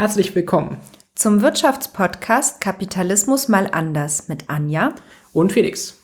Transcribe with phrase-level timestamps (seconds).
[0.00, 0.78] Herzlich willkommen
[1.14, 4.94] zum Wirtschaftspodcast Kapitalismus mal anders mit Anja
[5.34, 5.98] und Felix.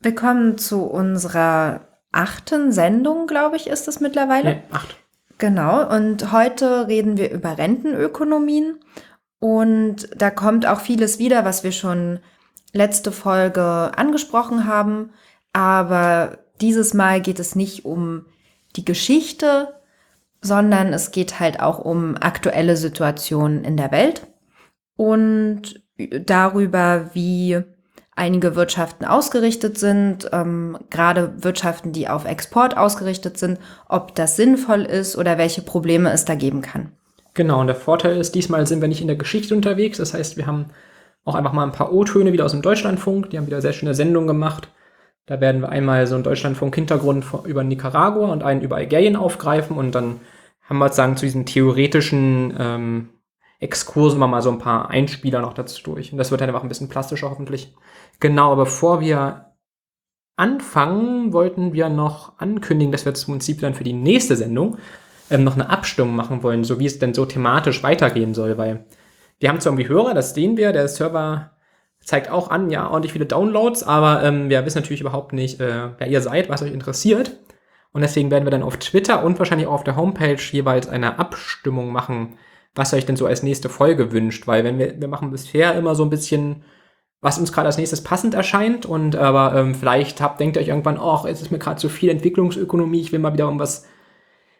[0.00, 4.54] Willkommen zu unserer achten Sendung, glaube ich, ist es mittlerweile.
[4.54, 4.96] Nee, acht.
[5.36, 8.78] Genau, und heute reden wir über Rentenökonomien
[9.40, 12.20] und da kommt auch vieles wieder, was wir schon
[12.72, 15.10] letzte Folge angesprochen haben,
[15.52, 18.24] aber dieses Mal geht es nicht um
[18.74, 19.77] die Geschichte,
[20.40, 24.26] sondern es geht halt auch um aktuelle Situationen in der Welt
[24.96, 27.62] und darüber, wie
[28.14, 34.82] einige Wirtschaften ausgerichtet sind, ähm, gerade Wirtschaften, die auf Export ausgerichtet sind, ob das sinnvoll
[34.82, 36.92] ist oder welche Probleme es da geben kann.
[37.34, 39.98] Genau, und der Vorteil ist, diesmal sind wir nicht in der Geschichte unterwegs.
[39.98, 40.66] Das heißt, wir haben
[41.24, 43.30] auch einfach mal ein paar O-Töne wieder aus dem Deutschlandfunk.
[43.30, 44.68] Die haben wieder sehr schöne Sendungen gemacht.
[45.28, 49.94] Da werden wir einmal so einen Deutschlandfunk-Hintergrund über Nicaragua und einen über Algerien aufgreifen und
[49.94, 50.20] dann
[50.62, 53.08] haben wir sozusagen zu diesen theoretischen ähm,
[53.60, 56.12] Exkursen mal so ein paar Einspieler noch dazu durch.
[56.12, 57.74] Und das wird dann einfach ein bisschen plastischer hoffentlich.
[58.20, 59.52] Genau, bevor wir
[60.36, 64.78] anfangen, wollten wir noch ankündigen, dass wir im Prinzip dann für die nächste Sendung
[65.30, 68.86] ähm, noch eine Abstimmung machen wollen, so wie es denn so thematisch weitergehen soll, weil
[69.40, 71.57] wir haben zwar irgendwie Hörer, das sehen wir, der Server
[72.08, 75.90] zeigt auch an, ja, ordentlich viele Downloads, aber ähm, wir wissen natürlich überhaupt nicht, äh,
[75.98, 77.36] wer ihr seid, was euch interessiert.
[77.92, 81.18] Und deswegen werden wir dann auf Twitter und wahrscheinlich auch auf der Homepage jeweils eine
[81.18, 82.38] Abstimmung machen,
[82.74, 84.46] was euch denn so als nächste Folge wünscht.
[84.46, 86.64] Weil wenn wir, wir machen bisher immer so ein bisschen,
[87.20, 88.86] was uns gerade als nächstes passend erscheint.
[88.86, 91.90] Und aber ähm, vielleicht habt, denkt ihr euch irgendwann, ach, es ist mir gerade zu
[91.90, 93.86] viel Entwicklungsökonomie, ich will mal wieder um was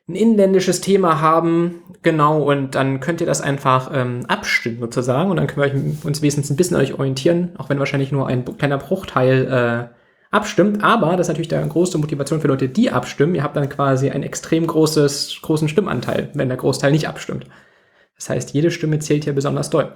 [0.09, 5.37] ein inländisches Thema haben, genau, und dann könnt ihr das einfach ähm, abstimmen sozusagen und
[5.37, 8.45] dann können wir uns wenigstens ein bisschen an euch orientieren, auch wenn wahrscheinlich nur ein
[8.57, 9.95] kleiner Bruchteil äh,
[10.35, 10.83] abstimmt.
[10.83, 13.35] Aber das ist natürlich der große Motivation für Leute, die abstimmen.
[13.35, 17.45] Ihr habt dann quasi einen extrem großes, großen Stimmanteil, wenn der Großteil nicht abstimmt.
[18.17, 19.93] Das heißt, jede Stimme zählt hier besonders doll.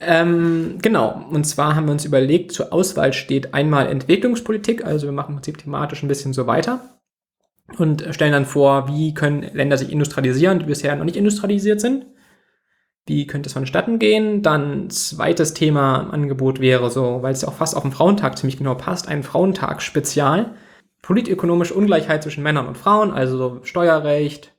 [0.00, 5.12] Ähm, genau, und zwar haben wir uns überlegt, zur Auswahl steht einmal Entwicklungspolitik, also wir
[5.12, 6.80] machen im Prinzip thematisch ein bisschen so weiter
[7.78, 12.06] und stellen dann vor, wie können Länder sich industrialisieren, die bisher noch nicht industrialisiert sind.
[13.06, 14.42] Wie könnte es vonstatten gehen?
[14.42, 18.38] Dann zweites Thema im Angebot wäre so, weil es ja auch fast auf den Frauentag
[18.38, 20.54] ziemlich genau passt, ein Frauentag-Spezial.
[21.02, 24.52] Politökonomische Ungleichheit zwischen Männern und Frauen, also so Steuerrecht,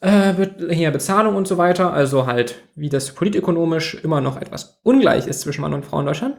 [0.00, 0.32] äh,
[0.70, 1.92] hier Bezahlung und so weiter.
[1.92, 6.06] Also halt, wie das politökonomisch immer noch etwas ungleich ist zwischen Mann und Frau in
[6.06, 6.36] Deutschland.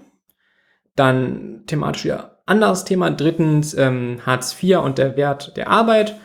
[0.96, 3.10] Dann thematisch wieder anderes Thema.
[3.12, 6.16] Drittens ähm, Hartz IV und der Wert der Arbeit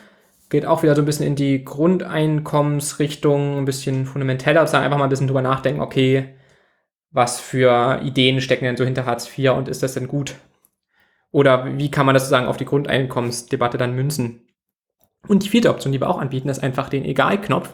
[0.49, 5.05] geht auch wieder so ein bisschen in die Grundeinkommensrichtung, ein bisschen fundamenteller, sozusagen einfach mal
[5.05, 6.35] ein bisschen drüber nachdenken, okay,
[7.11, 10.35] was für Ideen stecken denn so hinter Hartz IV und ist das denn gut?
[11.31, 14.47] Oder wie kann man das sozusagen auf die Grundeinkommensdebatte dann münzen?
[15.27, 17.73] Und die vierte Option, die wir auch anbieten, ist einfach den Egal-Knopf.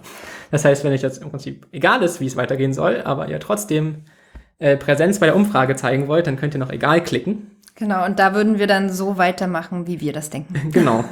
[0.52, 3.40] Das heißt, wenn euch jetzt im Prinzip egal ist, wie es weitergehen soll, aber ihr
[3.40, 4.06] trotzdem
[4.58, 7.55] äh, Präsenz bei der Umfrage zeigen wollt, dann könnt ihr noch Egal klicken.
[7.75, 10.69] Genau, und da würden wir dann so weitermachen, wie wir das denken.
[10.72, 11.03] genau.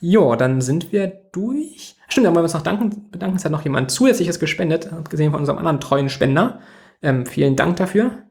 [0.00, 1.96] Jo, dann sind wir durch.
[2.08, 3.36] Stimmt, da wollen wir uns noch danken, bedanken.
[3.36, 6.60] Es hat noch jemand zusätzliches gespendet, abgesehen von unserem anderen treuen Spender.
[7.02, 8.22] Ähm, vielen Dank dafür.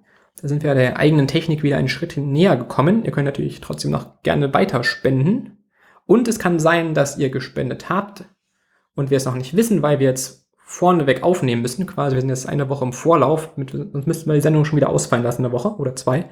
[0.41, 3.03] Da sind wir der eigenen Technik wieder einen Schritt näher gekommen.
[3.03, 5.57] Ihr könnt natürlich trotzdem noch gerne weiter spenden.
[6.05, 8.25] Und es kann sein, dass ihr gespendet habt
[8.95, 11.85] und wir es noch nicht wissen, weil wir jetzt vorneweg aufnehmen müssen.
[11.85, 13.57] Quasi, wir sind jetzt eine Woche im Vorlauf.
[13.57, 16.29] Mit, sonst müssten wir die Sendung schon wieder ausfallen lassen, eine Woche oder zwei.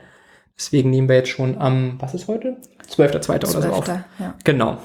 [0.58, 2.58] Deswegen nehmen wir jetzt schon am, was ist heute?
[2.90, 3.36] 12.2.
[3.36, 3.88] oder so auf.
[3.88, 4.36] Ja.
[4.44, 4.78] Genau.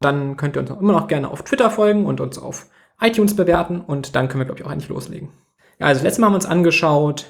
[0.00, 2.66] Dann könnt ihr uns auch immer noch gerne auf Twitter folgen und uns auf
[3.00, 5.30] iTunes bewerten und dann können wir, glaube ich, auch eigentlich loslegen.
[5.78, 7.26] Ja, also letztes Mal haben wir uns angeschaut,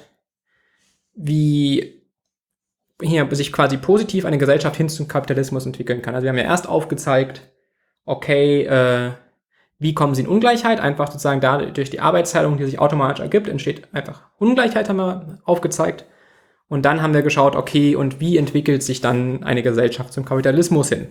[1.13, 2.03] wie
[3.01, 6.15] hier sich quasi positiv eine Gesellschaft hin zum Kapitalismus entwickeln kann.
[6.15, 7.41] Also wir haben ja erst aufgezeigt,
[8.05, 9.11] okay, äh,
[9.79, 10.79] wie kommen sie in Ungleichheit?
[10.79, 15.39] Einfach sozusagen da durch die Arbeitsteilung, die sich automatisch ergibt, entsteht einfach Ungleichheit, haben wir
[15.43, 16.05] aufgezeigt.
[16.67, 20.89] Und dann haben wir geschaut, okay, und wie entwickelt sich dann eine Gesellschaft zum Kapitalismus
[20.89, 21.07] hin?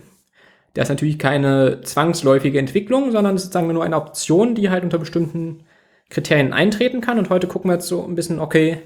[0.75, 4.97] Der ist natürlich keine zwangsläufige Entwicklung, sondern ist sozusagen nur eine Option, die halt unter
[4.97, 5.63] bestimmten
[6.09, 7.17] Kriterien eintreten kann.
[7.17, 8.81] Und heute gucken wir jetzt so ein bisschen, okay,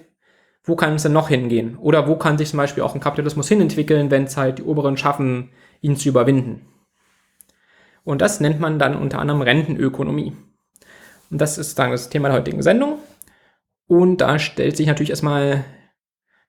[0.64, 1.78] wo kann es denn noch hingehen?
[1.78, 4.98] Oder wo kann sich zum Beispiel auch ein Kapitalismus hinentwickeln, wenn es halt die Oberen
[4.98, 5.50] schaffen,
[5.82, 6.68] ihn zu überwinden?
[8.04, 10.34] Und das nennt man dann unter anderem Rentenökonomie.
[11.32, 13.00] Und das ist dann das Thema der heutigen Sendung.
[13.88, 15.64] Und da stellt sich natürlich erstmal,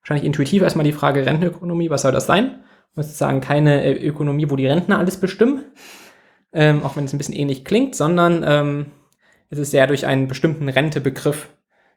[0.01, 2.61] wahrscheinlich intuitiv erstmal die Frage Rentenökonomie, was soll das sein?
[2.97, 5.65] sozusagen keine äh, Ökonomie, wo die Rentner alles bestimmen,
[6.53, 8.87] ähm, auch wenn es ein bisschen ähnlich klingt, sondern ähm,
[9.49, 11.49] es ist sehr durch einen bestimmten Rentebegriff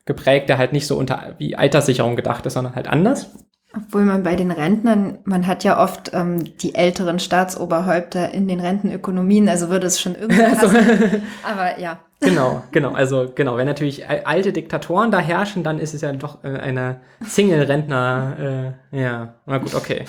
[0.06, 3.36] geprägt, der halt nicht so unter wie Alterssicherung gedacht ist, sondern halt anders.
[3.76, 8.60] Obwohl man bei den Rentnern, man hat ja oft ähm, die älteren Staatsoberhäupter in den
[8.60, 10.78] Rentenökonomien, also würde es schon irgendwie passen.
[11.44, 12.00] Aber ja.
[12.20, 12.94] Genau, genau.
[12.94, 17.02] Also genau, wenn natürlich alte Diktatoren da herrschen, dann ist es ja doch äh, eine
[17.22, 18.76] Single-Rentner.
[18.92, 20.06] Äh, ja, na gut, okay.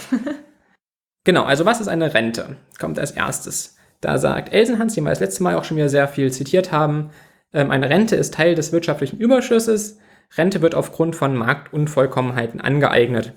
[1.25, 2.57] genau, also was ist eine Rente?
[2.79, 3.77] Kommt als erstes.
[4.03, 7.11] Da sagt Elsenhans, den wir das letzte Mal auch schon wieder sehr viel zitiert haben,
[7.55, 9.99] ähm, eine Rente ist Teil des wirtschaftlichen Überschusses.
[10.37, 13.33] Rente wird aufgrund von Marktunvollkommenheiten angeeignet.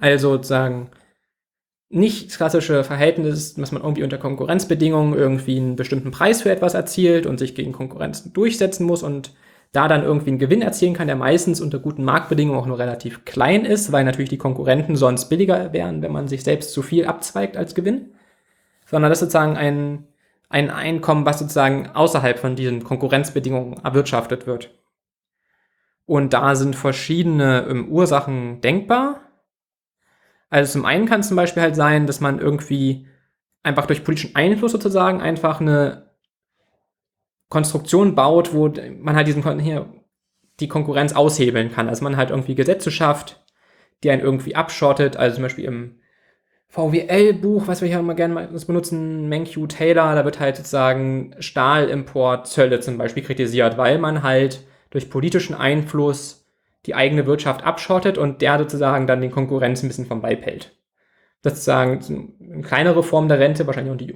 [0.00, 0.90] Also sozusagen
[1.90, 6.74] nicht das klassische Verhältnis, dass man irgendwie unter Konkurrenzbedingungen irgendwie einen bestimmten Preis für etwas
[6.74, 9.32] erzielt und sich gegen Konkurrenz durchsetzen muss und
[9.72, 13.24] da dann irgendwie einen Gewinn erzielen kann, der meistens unter guten Marktbedingungen auch nur relativ
[13.24, 17.06] klein ist, weil natürlich die Konkurrenten sonst billiger wären, wenn man sich selbst zu viel
[17.06, 18.12] abzweigt als Gewinn,
[18.86, 20.06] sondern das ist sozusagen ein,
[20.48, 24.70] ein Einkommen, was sozusagen außerhalb von diesen Konkurrenzbedingungen erwirtschaftet wird.
[26.06, 29.20] Und da sind verschiedene ähm, Ursachen denkbar.
[30.50, 33.06] Also zum einen kann es zum Beispiel halt sein, dass man irgendwie
[33.62, 36.10] einfach durch politischen Einfluss sozusagen einfach eine
[37.48, 39.92] Konstruktion baut, wo man halt diesen hier
[40.60, 41.88] die Konkurrenz aushebeln kann.
[41.88, 43.44] Also man halt irgendwie Gesetze schafft,
[44.02, 45.16] die einen irgendwie abschottet.
[45.16, 46.00] Also zum Beispiel im
[46.68, 52.46] VWL-Buch, was wir hier immer gerne mal benutzen, Menkyu Taylor, da wird halt sozusagen Stahlimport,
[52.46, 56.37] Zölle zum Beispiel kritisiert, weil man halt durch politischen Einfluss
[56.88, 60.74] die eigene Wirtschaft abschottet und der sozusagen dann den Konkurrenz ein bisschen vom Leib hält.
[61.42, 64.14] Das ist sozusagen eine kleinere Form der Rente, wahrscheinlich auch die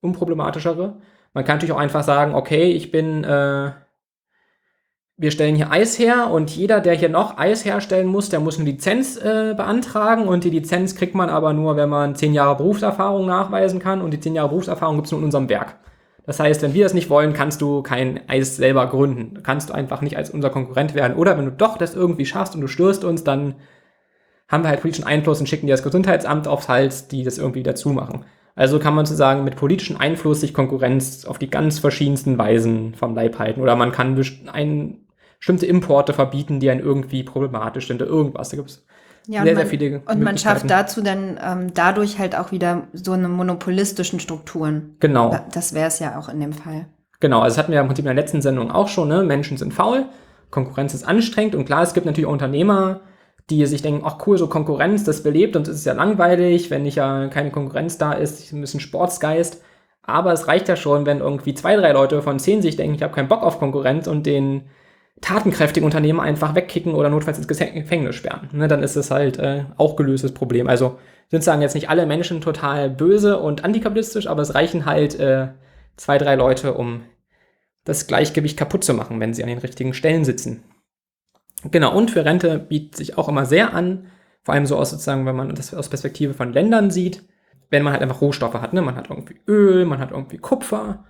[0.00, 0.98] unproblematischere.
[1.34, 3.72] Man kann natürlich auch einfach sagen, okay, ich bin, äh,
[5.16, 8.60] wir stellen hier Eis her und jeder, der hier noch Eis herstellen muss, der muss
[8.60, 12.58] eine Lizenz äh, beantragen und die Lizenz kriegt man aber nur, wenn man zehn Jahre
[12.58, 15.74] Berufserfahrung nachweisen kann und die zehn Jahre Berufserfahrung gibt es nur in unserem Werk.
[16.26, 19.42] Das heißt, wenn wir das nicht wollen, kannst du kein Eis selber gründen.
[19.44, 21.16] Kannst du einfach nicht als unser Konkurrent werden.
[21.16, 23.54] Oder wenn du doch das irgendwie schaffst und du störst uns, dann
[24.48, 27.62] haben wir halt politischen Einfluss und schicken dir das Gesundheitsamt aufs Hals, die das irgendwie
[27.62, 28.24] dazu machen.
[28.56, 33.14] Also kann man sozusagen mit politischem Einfluss sich Konkurrenz auf die ganz verschiedensten Weisen vom
[33.14, 33.60] Leib halten.
[33.60, 38.48] Oder man kann bestimmte Importe verbieten, die einen irgendwie problematisch sind oder irgendwas.
[38.48, 38.84] Da gibt's
[39.26, 42.84] ja, sehr, man, sehr viele Und man schafft dazu dann ähm, dadurch halt auch wieder
[42.92, 44.96] so eine monopolistischen Strukturen.
[45.00, 45.38] Genau.
[45.52, 46.86] Das wäre es ja auch in dem Fall.
[47.20, 49.22] Genau, also das hatten wir im Prinzip in der letzten Sendung auch schon, ne?
[49.22, 50.04] Menschen sind faul,
[50.50, 53.00] Konkurrenz ist anstrengend und klar, es gibt natürlich auch Unternehmer,
[53.48, 56.82] die sich denken, ach cool, so Konkurrenz, das belebt und es ist ja langweilig, wenn
[56.82, 59.62] nicht ja keine Konkurrenz da ist, ein bisschen Sportsgeist.
[60.02, 63.02] Aber es reicht ja schon, wenn irgendwie zwei, drei Leute von zehn sich denken, ich
[63.02, 64.68] habe keinen Bock auf Konkurrenz und den
[65.20, 68.48] tatenkräftigen Unternehmen einfach wegkicken oder notfalls ins Gefängnis sperren.
[68.52, 70.68] Ne, dann ist es halt äh, auch gelöstes Problem.
[70.68, 70.98] Also
[71.28, 75.48] sind sagen jetzt nicht alle Menschen total böse und antikapitalistisch, aber es reichen halt äh,
[75.96, 77.02] zwei, drei Leute, um
[77.84, 80.64] das Gleichgewicht kaputt zu machen, wenn sie an den richtigen Stellen sitzen.
[81.70, 84.08] Genau, und für Rente bietet sich auch immer sehr an,
[84.42, 87.24] vor allem so aus sozusagen, wenn man das aus Perspektive von Ländern sieht,
[87.70, 88.82] wenn man halt einfach Rohstoffe hat, ne?
[88.82, 91.04] Man hat irgendwie Öl, man hat irgendwie Kupfer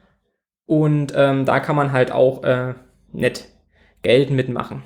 [0.65, 2.75] und ähm, da kann man halt auch äh,
[3.13, 3.49] nett
[4.03, 4.83] Geld mitmachen.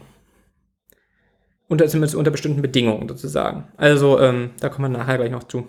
[1.68, 3.68] Unter, zumindest unter bestimmten Bedingungen sozusagen.
[3.76, 5.68] Also, ähm, da kommen wir nachher gleich noch zu.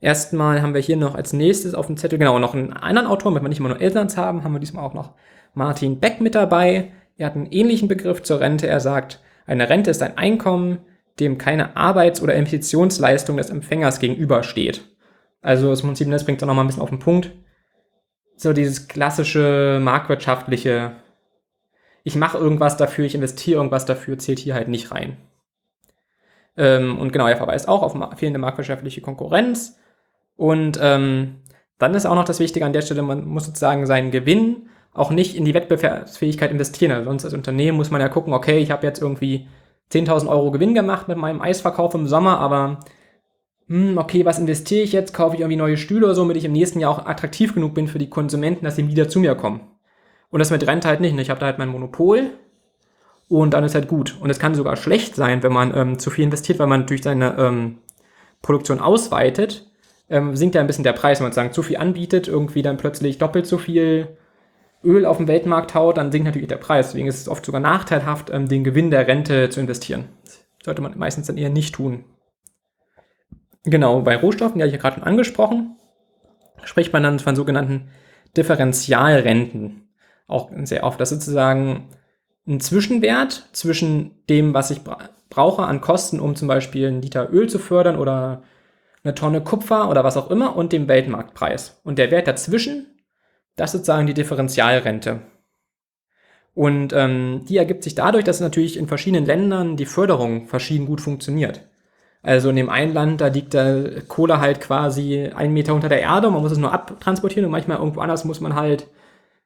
[0.00, 3.34] Erstmal haben wir hier noch als nächstes auf dem Zettel, genau, noch einen anderen Autor,
[3.34, 5.12] wenn wir nicht immer nur Elsans haben, haben wir diesmal auch noch
[5.54, 6.92] Martin Beck mit dabei.
[7.16, 8.66] Er hat einen ähnlichen Begriff zur Rente.
[8.66, 10.78] Er sagt, eine Rente ist ein Einkommen,
[11.20, 14.82] dem keine Arbeits- oder Investitionsleistung des Empfängers gegenübersteht.
[15.40, 17.32] Also das Prinzip, das bringt es auch noch mal ein bisschen auf den Punkt.
[18.36, 20.96] So dieses klassische marktwirtschaftliche
[22.04, 25.16] ich mache irgendwas dafür, ich investiere irgendwas dafür, zählt hier halt nicht rein.
[26.56, 29.78] Ähm, und genau, er verweist auch auf fehlende marktwirtschaftliche Konkurrenz.
[30.36, 31.36] Und ähm,
[31.78, 35.10] dann ist auch noch das Wichtige an der Stelle, man muss sozusagen seinen Gewinn auch
[35.10, 36.92] nicht in die Wettbewerbsfähigkeit investieren.
[36.92, 39.48] Also sonst als Unternehmen muss man ja gucken, okay, ich habe jetzt irgendwie
[39.90, 42.80] 10.000 Euro Gewinn gemacht mit meinem Eisverkauf im Sommer, aber
[43.68, 45.14] hm, okay, was investiere ich jetzt?
[45.14, 47.74] Kaufe ich irgendwie neue Stühle oder so, damit ich im nächsten Jahr auch attraktiv genug
[47.74, 49.60] bin für die Konsumenten, dass sie wieder zu mir kommen.
[50.32, 51.14] Und das mit Rente halt nicht.
[51.14, 51.22] Ne?
[51.22, 52.30] Ich habe da halt mein Monopol
[53.28, 54.16] und dann ist halt gut.
[54.18, 57.02] Und es kann sogar schlecht sein, wenn man ähm, zu viel investiert, weil man natürlich
[57.02, 57.78] seine ähm,
[58.40, 59.70] Produktion ausweitet.
[60.08, 62.78] Ähm, sinkt ja ein bisschen der Preis, wenn man sagen, zu viel anbietet, irgendwie dann
[62.78, 64.16] plötzlich doppelt so viel
[64.82, 66.88] Öl auf dem Weltmarkt haut, dann sinkt natürlich der Preis.
[66.88, 70.06] Deswegen ist es oft sogar nachteilhaft, ähm, den Gewinn der Rente zu investieren.
[70.24, 72.04] Das sollte man meistens dann eher nicht tun.
[73.64, 75.76] Genau, bei Rohstoffen, die habe ich ja gerade schon angesprochen,
[76.64, 77.90] spricht man dann von sogenannten
[78.34, 79.91] Differentialrenten
[80.26, 81.00] auch sehr oft.
[81.00, 81.88] Das ist sozusagen
[82.46, 84.98] ein Zwischenwert zwischen dem, was ich bra
[85.30, 88.42] brauche an Kosten, um zum Beispiel einen Liter Öl zu fördern oder
[89.02, 91.80] eine Tonne Kupfer oder was auch immer und dem Weltmarktpreis.
[91.84, 92.98] Und der Wert dazwischen,
[93.56, 95.22] das ist sozusagen die Differentialrente.
[96.54, 101.00] Und ähm, die ergibt sich dadurch, dass natürlich in verschiedenen Ländern die Förderung verschieden gut
[101.00, 101.62] funktioniert.
[102.22, 106.02] Also in dem einen Land, da liegt der Kohle halt quasi einen Meter unter der
[106.02, 108.86] Erde, man muss es nur abtransportieren und manchmal irgendwo anders muss man halt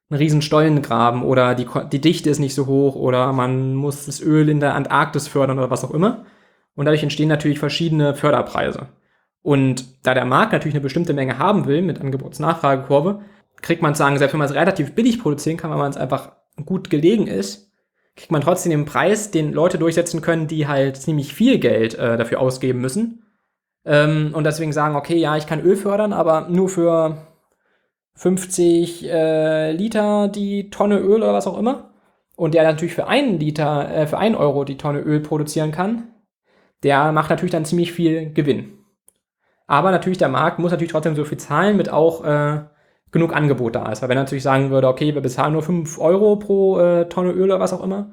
[0.09, 4.07] einen riesen Stollen graben oder die, die Dichte ist nicht so hoch oder man muss
[4.07, 6.25] das Öl in der Antarktis fördern oder was auch immer.
[6.75, 8.89] Und dadurch entstehen natürlich verschiedene Förderpreise.
[9.43, 13.21] Und da der Markt natürlich eine bestimmte Menge haben will mit Angebots-Nachfragekurve,
[13.63, 16.33] kriegt man sagen, selbst wenn man es relativ billig produzieren kann, weil man es einfach
[16.65, 17.73] gut gelegen ist,
[18.17, 22.17] kriegt man trotzdem den Preis, den Leute durchsetzen können, die halt ziemlich viel Geld äh,
[22.17, 23.23] dafür ausgeben müssen.
[23.85, 27.19] Ähm, und deswegen sagen, okay, ja, ich kann Öl fördern, aber nur für
[28.17, 31.91] 50 äh, Liter die Tonne Öl oder was auch immer.
[32.35, 36.09] Und der natürlich für einen Liter, äh, für einen Euro die Tonne Öl produzieren kann,
[36.83, 38.79] der macht natürlich dann ziemlich viel Gewinn.
[39.67, 42.61] Aber natürlich der Markt muss natürlich trotzdem so viel zahlen, mit auch äh,
[43.13, 44.03] genug Angebot da ist.
[44.03, 47.33] Weil wenn er natürlich sagen würde, okay, wir bezahlen nur 5 Euro pro äh, Tonne
[47.33, 48.13] Öl oder was auch immer,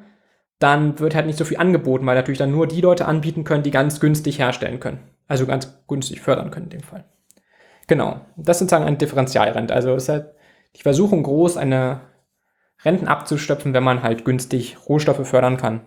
[0.59, 3.63] dann wird halt nicht so viel angeboten, weil natürlich dann nur die Leute anbieten können,
[3.63, 4.99] die ganz günstig herstellen können.
[5.27, 7.05] Also ganz günstig fördern können in dem Fall.
[7.87, 9.73] Genau, das ist sozusagen ein Differentialrente.
[9.73, 10.33] Also ist halt
[10.75, 12.01] die Versuchung groß, eine
[12.83, 15.81] Renten abzustöpfen, wenn man halt günstig Rohstoffe fördern kann.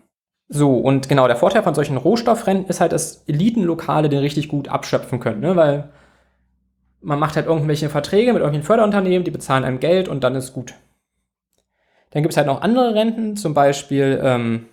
[0.48, 4.68] So, und genau, der Vorteil von solchen Rohstoffrenten ist halt, dass Elitenlokale den richtig gut
[4.68, 5.56] abschöpfen können, ne?
[5.56, 5.90] weil
[7.00, 10.52] man macht halt irgendwelche Verträge mit irgendwelchen Förderunternehmen, die bezahlen einem Geld und dann ist
[10.52, 10.74] gut.
[12.10, 14.66] Dann gibt es halt noch andere Renten, zum Beispiel ähm,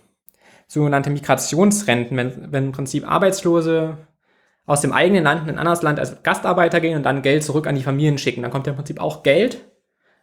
[0.66, 3.98] sogenannte Migrationsrenten, wenn, wenn im Prinzip Arbeitslose
[4.66, 7.66] aus dem eigenen Land in ein anderes Land als Gastarbeiter gehen und dann Geld zurück
[7.66, 8.42] an die Familien schicken.
[8.42, 9.58] Dann kommt ja im Prinzip auch Geld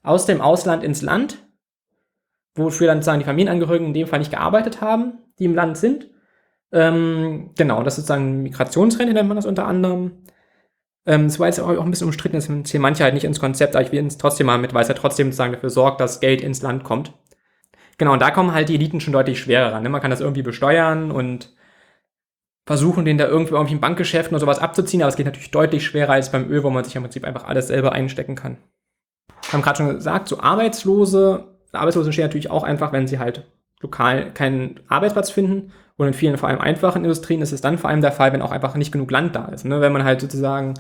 [0.03, 1.37] aus dem Ausland ins Land,
[2.55, 6.09] wofür dann sozusagen die Familienangehörigen in dem Fall nicht gearbeitet haben, die im Land sind.
[6.71, 10.23] Ähm, genau, das ist sozusagen Migrationsrente, nennt man das unter anderem.
[11.05, 13.83] Ähm, war jetzt auch ein bisschen umstritten, das zählen manche halt nicht ins Konzept, aber
[13.83, 16.41] ich will es trotzdem mal mit, weil es ja trotzdem sozusagen dafür sorgt, dass Geld
[16.41, 17.13] ins Land kommt.
[17.97, 19.83] Genau, und da kommen halt die Eliten schon deutlich schwerer ran.
[19.83, 19.89] Ne?
[19.89, 21.53] Man kann das irgendwie besteuern und
[22.71, 25.85] versuchen, den da irgendwie irgendwie in Bankgeschäften oder sowas abzuziehen, aber es geht natürlich deutlich
[25.85, 28.55] schwerer als beim Öl, wo man sich im Prinzip einfach alles selber einstecken kann.
[29.43, 33.43] Wir haben gerade schon gesagt, so Arbeitslose, Arbeitslose stehen natürlich auch einfach, wenn sie halt
[33.81, 35.73] lokal keinen Arbeitsplatz finden.
[35.97, 38.41] Und in vielen, vor allem einfachen Industrien, ist es dann vor allem der Fall, wenn
[38.41, 39.65] auch einfach nicht genug Land da ist.
[39.65, 39.81] Ne?
[39.81, 40.75] Wenn man halt sozusagen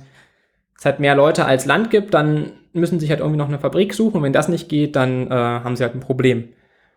[0.77, 3.59] es halt mehr Leute als Land gibt, dann müssen sie sich halt irgendwie noch eine
[3.59, 4.17] Fabrik suchen.
[4.17, 6.53] Und wenn das nicht geht, dann äh, haben sie halt ein Problem.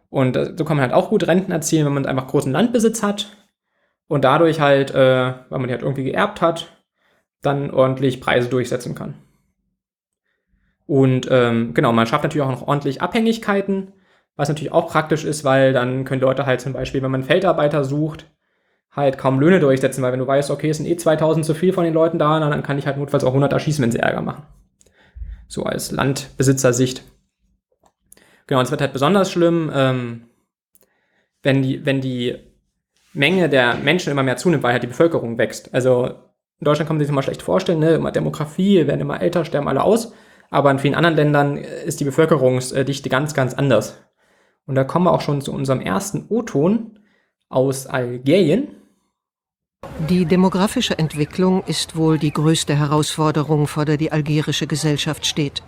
[0.09, 3.03] Und äh, so kann man halt auch gut Renten erzielen, wenn man einfach großen Landbesitz
[3.03, 3.44] hat
[4.09, 6.73] und dadurch halt, äh, weil man die halt irgendwie geerbt hat,
[7.43, 9.15] dann ordentlich Preise durchsetzen kann.
[10.87, 13.93] Und ähm, genau, man schafft natürlich auch noch ordentlich Abhängigkeiten
[14.37, 17.85] was natürlich auch praktisch ist, weil dann können Leute halt zum Beispiel, wenn man Feldarbeiter
[17.85, 18.27] sucht,
[18.91, 21.73] halt kaum Löhne durchsetzen, weil wenn du weißt, okay, es sind eh 2000 zu viel
[21.73, 24.23] von den Leuten da, dann kann ich halt notfalls auch 100 erschießen, wenn sie Ärger
[24.23, 24.45] machen.
[25.49, 27.03] So als Landbesitzersicht.
[28.47, 30.25] Genau, und es wird halt besonders schlimm, ähm,
[31.43, 32.39] wenn, die, wenn die
[33.15, 35.73] Menge der Menschen immer mehr zunimmt, weil halt die Bevölkerung wächst.
[35.73, 37.95] Also in Deutschland kann man sich das mal schlecht vorstellen, ne?
[37.95, 40.13] immer Demografie, werden immer älter, sterben alle aus.
[40.51, 43.99] Aber in vielen anderen Ländern ist die Bevölkerungsdichte ganz, ganz anders.
[44.67, 46.99] Und da kommen wir auch schon zu unserem ersten O-Ton
[47.49, 48.69] aus Algerien.
[50.09, 55.63] Die demografische Entwicklung ist wohl die größte Herausforderung, vor der die algerische Gesellschaft steht.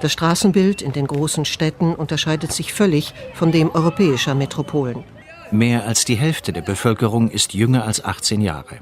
[0.00, 5.04] Das Straßenbild in den großen Städten unterscheidet sich völlig von dem europäischer Metropolen.
[5.50, 8.80] Mehr als die Hälfte der Bevölkerung ist jünger als 18 Jahre.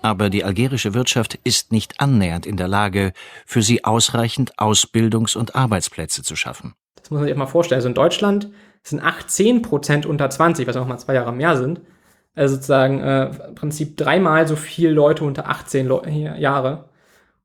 [0.00, 3.12] Aber die algerische Wirtschaft ist nicht annähernd in der Lage,
[3.44, 6.74] für sie ausreichend Ausbildungs- und Arbeitsplätze zu schaffen.
[6.96, 7.78] Das muss man sich mal vorstellen.
[7.78, 8.48] Also in Deutschland
[8.82, 11.82] sind 18 Prozent unter 20, was auch mal zwei Jahre mehr sind.
[12.34, 16.84] Also sozusagen äh, im Prinzip dreimal so viele Leute unter 18 Le Jahre.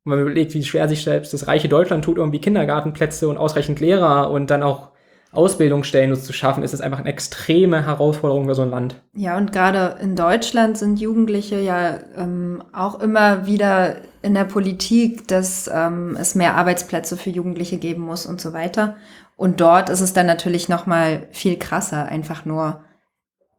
[0.05, 3.37] Und wenn man überlegt, wie schwer sich selbst das reiche Deutschland tut, irgendwie Kindergartenplätze und
[3.37, 4.92] ausreichend Lehrer und dann auch
[5.33, 8.95] Ausbildungsstellen zu schaffen, ist es einfach eine extreme Herausforderung für so ein Land.
[9.13, 15.27] Ja, und gerade in Deutschland sind Jugendliche ja ähm, auch immer wieder in der Politik,
[15.27, 18.95] dass ähm, es mehr Arbeitsplätze für Jugendliche geben muss und so weiter.
[19.35, 22.81] Und dort ist es dann natürlich noch mal viel krasser, einfach nur,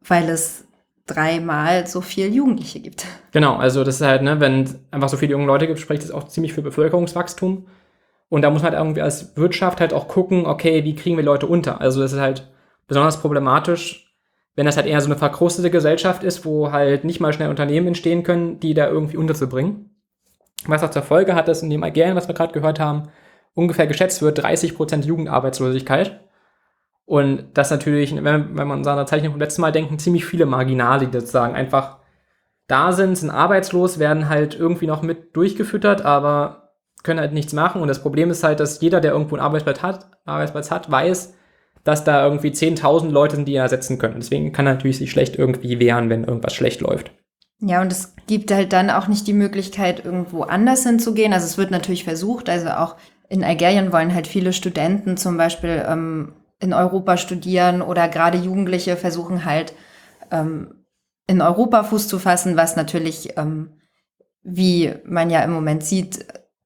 [0.01, 0.65] weil es
[1.05, 3.05] dreimal so viel Jugendliche gibt.
[3.31, 6.03] Genau, also das ist halt, ne, wenn es einfach so viele junge Leute gibt, spricht
[6.03, 7.67] das auch ziemlich für Bevölkerungswachstum.
[8.29, 11.23] Und da muss man halt irgendwie als Wirtschaft halt auch gucken, okay, wie kriegen wir
[11.23, 11.81] Leute unter?
[11.81, 12.51] Also das ist halt
[12.87, 14.13] besonders problematisch,
[14.55, 17.87] wenn das halt eher so eine verkrustete Gesellschaft ist, wo halt nicht mal schnell Unternehmen
[17.87, 19.91] entstehen können, die da irgendwie unterzubringen.
[20.65, 23.09] Was auch zur Folge hat, dass in dem Algerien, was wir gerade gehört haben,
[23.53, 26.21] ungefähr geschätzt wird 30% Jugendarbeitslosigkeit.
[27.05, 31.05] Und das natürlich, wenn, wenn man seiner Zeichnung vom letzten Mal denken, ziemlich viele Marginale,
[31.05, 31.99] die sozusagen einfach
[32.67, 36.64] da sind, sind arbeitslos, werden halt irgendwie noch mit durchgefüttert, aber
[37.05, 37.81] können halt nichts machen.
[37.81, 41.33] Und das Problem ist halt, dass jeder, der irgendwo einen Arbeitsplatz hat, Arbeitsplatz hat weiß,
[41.85, 44.15] dass da irgendwie 10.000 Leute sind, die ihn ersetzen können.
[44.17, 47.11] Deswegen kann er natürlich sich schlecht irgendwie wehren, wenn irgendwas schlecht läuft.
[47.59, 51.31] Ja, und es gibt halt dann auch nicht die Möglichkeit, irgendwo anders hinzugehen.
[51.31, 52.97] Also es wird natürlich versucht, also auch
[53.29, 58.97] in Algerien wollen halt viele Studenten zum Beispiel ähm, in Europa studieren oder gerade Jugendliche
[58.97, 59.73] versuchen halt
[60.31, 60.85] ähm,
[61.27, 63.79] in Europa Fuß zu fassen, was natürlich, ähm,
[64.43, 66.25] wie man ja im Moment sieht,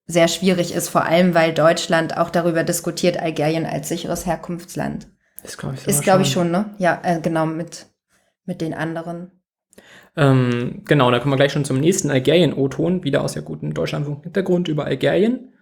[0.10, 5.08] sehr schwierig ist, vor allem weil Deutschland auch darüber diskutiert, Algerien als sicheres Herkunftsland.
[5.44, 6.74] Ist, glaube ich, ist, glaube ich, schon, ne?
[6.80, 7.86] Ja, äh, genau, mit,
[8.44, 9.32] mit den anderen.
[10.18, 14.68] Ähm, genau, da kommen wir gleich schon zum nächsten Algerien-O-Ton, wieder aus der guten Deutschlandfunk-Hintergrund
[14.68, 15.54] über Algerien.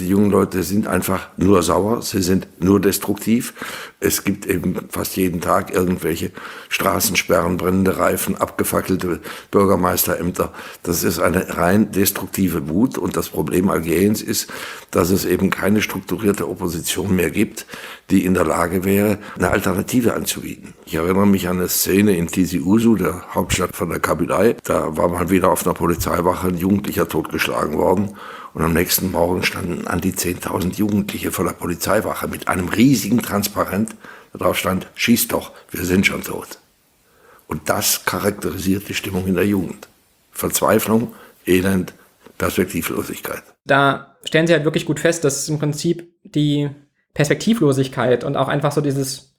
[0.00, 3.52] Die jungen Leute sind einfach nur sauer, sie sind nur destruktiv.
[4.00, 6.30] Es gibt eben fast jeden Tag irgendwelche
[6.70, 10.54] Straßensperren, brennende Reifen, abgefackelte Bürgermeisterämter.
[10.82, 14.50] Das ist eine rein destruktive Wut und das Problem Algeriens ist,
[14.90, 17.66] dass es eben keine strukturierte Opposition mehr gibt,
[18.08, 20.72] die in der Lage wäre, eine Alternative anzubieten.
[20.86, 24.56] Ich erinnere mich an eine Szene in Tizi Ouzou, der Hauptstadt von der Kabylei.
[24.64, 28.16] Da war mal wieder auf einer Polizeiwache ein Jugendlicher totgeschlagen worden.
[28.52, 33.22] Und am nächsten Morgen standen an die 10.000 Jugendliche vor der Polizeiwache mit einem riesigen
[33.22, 33.94] Transparent,
[34.32, 36.58] darauf stand, schieß doch, wir sind schon tot.
[37.46, 39.88] Und das charakterisiert die Stimmung in der Jugend.
[40.32, 41.14] Verzweiflung,
[41.46, 41.94] Elend,
[42.38, 43.42] Perspektivlosigkeit.
[43.64, 46.70] Da stellen sie halt wirklich gut fest, dass im Prinzip die
[47.14, 49.36] Perspektivlosigkeit und auch einfach so dieses,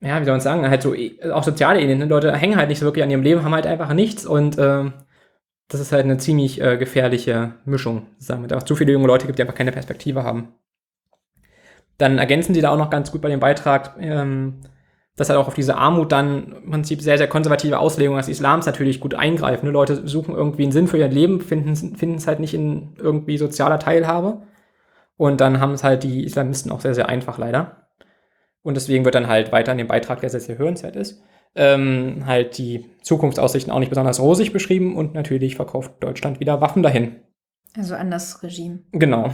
[0.00, 0.94] ja, wie soll man sagen, halt so
[1.32, 2.00] auch soziale Elend.
[2.00, 2.06] Ne?
[2.06, 4.90] Leute hängen halt nicht so wirklich an ihrem Leben, haben halt einfach nichts und äh,
[5.68, 8.56] das ist halt eine ziemlich äh, gefährliche Mischung, sagen wir.
[8.56, 10.54] Auch zu viele junge Leute gibt, die einfach keine Perspektive haben.
[11.98, 14.60] Dann ergänzen sie da auch noch ganz gut bei dem Beitrag, ähm,
[15.16, 18.66] dass halt auch auf diese Armut dann im Prinzip sehr, sehr konservative Auslegung des Islams
[18.66, 19.66] natürlich gut eingreifen.
[19.66, 19.72] Ne?
[19.72, 23.36] Leute suchen irgendwie einen Sinn für ihr Leben, finden, finden es halt nicht in irgendwie
[23.36, 24.42] sozialer Teilhabe.
[25.16, 27.88] Und dann haben es halt die Islamisten auch sehr, sehr einfach leider.
[28.62, 31.22] Und deswegen wird dann halt weiter in dem Beitrag, der sehr, sehr hörenswert ist,
[31.58, 36.82] ähm, halt die Zukunftsaussichten auch nicht besonders rosig beschrieben und natürlich verkauft Deutschland wieder Waffen
[36.82, 37.16] dahin.
[37.76, 38.80] Also an das Regime.
[38.92, 39.30] Genau.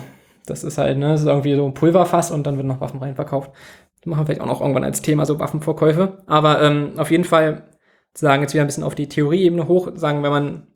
[0.47, 3.01] Das ist halt, ne, das ist irgendwie so ein Pulverfass und dann wird noch Waffen
[3.01, 3.53] reinverkauft.
[4.01, 6.18] Das machen wir vielleicht auch noch irgendwann als Thema so Waffenverkäufe.
[6.27, 7.68] Aber ähm, auf jeden Fall
[8.14, 10.66] sagen jetzt wieder ein bisschen auf die Theorieebene hoch, sagen, wenn man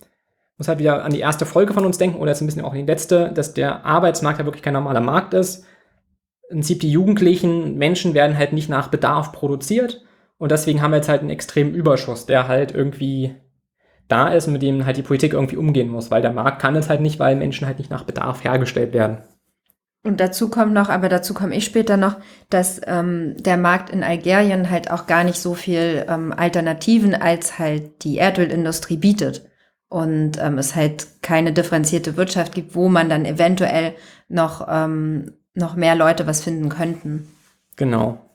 [0.59, 2.73] muss halt wieder an die erste Folge von uns denken oder jetzt ein bisschen auch
[2.73, 5.65] an die letzte, dass der Arbeitsmarkt ja wirklich kein normaler Markt ist.
[6.51, 10.03] Im Prinzip die jugendlichen Menschen werden halt nicht nach Bedarf produziert,
[10.39, 13.35] und deswegen haben wir jetzt halt einen extremen Überschuss, der halt irgendwie
[14.09, 16.89] da ist mit dem halt die Politik irgendwie umgehen muss, weil der Markt kann es
[16.89, 19.19] halt nicht, weil Menschen halt nicht nach Bedarf hergestellt werden.
[20.05, 22.17] Und dazu kommt noch, aber dazu komme ich später noch,
[22.49, 27.59] dass ähm, der Markt in Algerien halt auch gar nicht so viel ähm, Alternativen als
[27.59, 29.45] halt die Erdölindustrie bietet.
[29.91, 33.95] Und ähm, es halt keine differenzierte Wirtschaft gibt, wo man dann eventuell
[34.29, 37.29] noch, ähm, noch mehr Leute was finden könnten.
[37.77, 38.28] Genau.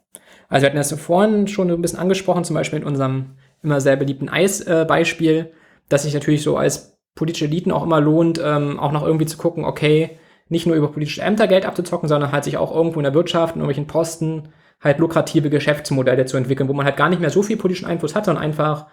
[0.54, 3.96] Also wir hatten das vorhin schon ein bisschen angesprochen, zum Beispiel in unserem immer sehr
[3.96, 5.52] beliebten Eis-Beispiel,
[5.90, 9.38] dass sich natürlich so als politische Eliten auch immer lohnt, ähm, auch noch irgendwie zu
[9.38, 13.04] gucken, okay, nicht nur über politische Ämter Geld abzuzocken, sondern halt sich auch irgendwo in
[13.04, 17.20] der Wirtschaft, in irgendwelchen Posten, halt lukrative Geschäftsmodelle zu entwickeln, wo man halt gar nicht
[17.20, 18.86] mehr so viel politischen Einfluss hat, sondern einfach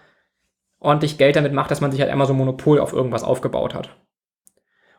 [0.78, 3.74] ordentlich Geld damit macht, dass man sich halt einmal so ein Monopol auf irgendwas aufgebaut
[3.74, 3.98] hat.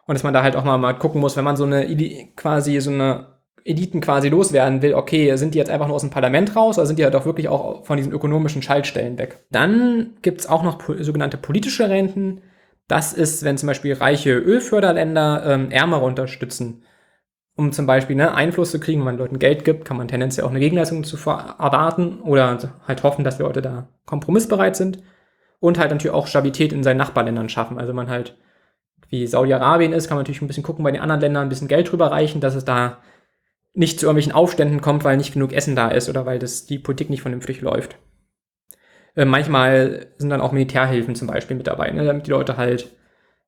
[0.06, 1.88] Und dass man da halt auch mal, mal gucken muss, wenn man so eine
[2.36, 3.31] quasi so eine
[3.66, 6.88] Eliten quasi loswerden will, okay, sind die jetzt einfach nur aus dem Parlament raus oder
[6.88, 9.40] sind die halt auch wirklich auch von diesen ökonomischen Schaltstellen weg?
[9.52, 12.42] Dann gibt's auch noch po sogenannte politische Renten.
[12.88, 16.84] Das ist, wenn zum Beispiel reiche Ölförderländer ähm, Ärmere unterstützen.
[17.56, 20.46] Um zum Beispiel ne, Einfluss zu kriegen, wenn man Leuten Geld gibt, kann man tendenziell
[20.46, 25.04] auch eine Gegenleistung zu erwarten oder halt hoffen, dass Leute da kompromissbereit sind.
[25.60, 27.78] Und halt natürlich auch Stabilität in seinen Nachbarländern schaffen.
[27.78, 28.36] Also man halt
[29.12, 31.68] wie Saudi-Arabien ist, kann man natürlich ein bisschen gucken bei den anderen Ländern, ein bisschen
[31.68, 33.00] Geld drüber reichen, dass es da
[33.74, 36.80] nicht zu irgendwelchen Aufständen kommt, weil nicht genug Essen da ist oder weil das die
[36.80, 37.98] Politik nicht vernünftig läuft.
[39.16, 42.90] Äh, manchmal sind dann auch Militärhilfen zum Beispiel mit dabei, ne, damit die Leute halt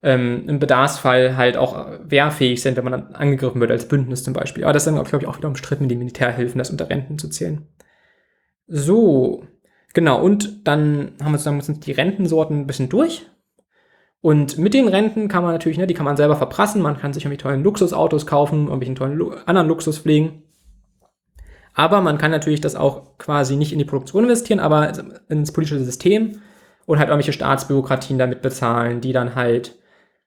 [0.01, 4.33] ähm, im Bedarfsfall halt auch wehrfähig sind, wenn man dann angegriffen wird als Bündnis zum
[4.33, 4.63] Beispiel.
[4.63, 7.29] Aber das ist dann, glaube ich, auch wieder umstritten den Militärhilfen, das unter Renten zu
[7.29, 7.67] zählen.
[8.67, 9.45] So,
[9.93, 13.25] genau, und dann haben wir sozusagen die Rentensorten ein bisschen durch.
[14.23, 17.11] Und mit den Renten kann man natürlich, ne, die kann man selber verprassen, man kann
[17.11, 20.43] sich irgendwie tollen Luxusautos kaufen, irgendwelchen tollen Lu anderen Luxus pflegen.
[21.73, 24.93] Aber man kann natürlich das auch quasi nicht in die Produktion investieren, aber
[25.27, 26.39] ins politische System
[26.85, 29.77] und halt irgendwelche Staatsbürokratien damit bezahlen, die dann halt,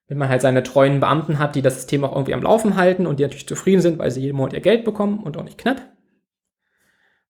[0.09, 3.07] wenn man halt seine treuen Beamten hat, die das System auch irgendwie am Laufen halten
[3.07, 5.57] und die natürlich zufrieden sind, weil sie jeden Monat ihr Geld bekommen und auch nicht
[5.57, 5.81] knapp.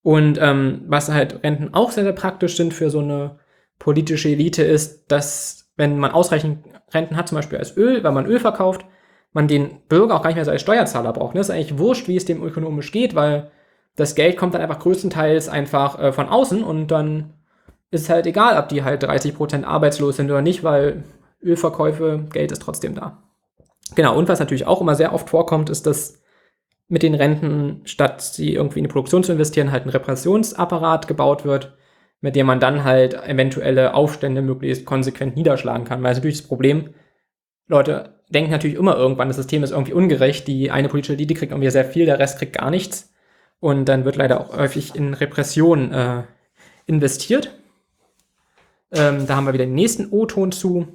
[0.02, 3.38] Und ähm, was halt Renten auch sehr, sehr praktisch sind für so eine
[3.78, 8.26] politische Elite ist, dass wenn man ausreichend Renten hat, zum Beispiel als Öl, weil man
[8.26, 8.84] Öl verkauft,
[9.32, 11.36] man den Bürger auch gar nicht mehr so als Steuerzahler braucht.
[11.36, 13.50] Das ist eigentlich wurscht, wie es dem ökonomisch geht, weil
[13.94, 17.34] das Geld kommt dann einfach größtenteils einfach äh, von außen und dann
[17.90, 21.04] ist es halt egal, ob die halt 30% arbeitslos sind oder nicht, weil
[21.42, 23.22] Ölverkäufe, Geld ist trotzdem da.
[23.94, 26.20] Genau, und was natürlich auch immer sehr oft vorkommt, ist, dass
[26.88, 31.44] mit den Renten, statt sie irgendwie in die Produktion zu investieren, halt ein Repressionsapparat gebaut
[31.44, 31.76] wird,
[32.20, 36.02] mit dem man dann halt eventuelle Aufstände möglichst konsequent niederschlagen kann.
[36.02, 36.94] Weil es natürlich das Problem,
[37.68, 41.52] Leute denken natürlich immer irgendwann, das System ist irgendwie ungerecht, die eine politische Elite kriegt
[41.52, 43.12] irgendwie sehr viel, der Rest kriegt gar nichts.
[43.60, 46.22] Und dann wird leider auch häufig in Repression äh,
[46.86, 47.52] investiert.
[48.92, 50.88] Ähm, da haben wir wieder den nächsten O-Ton zu.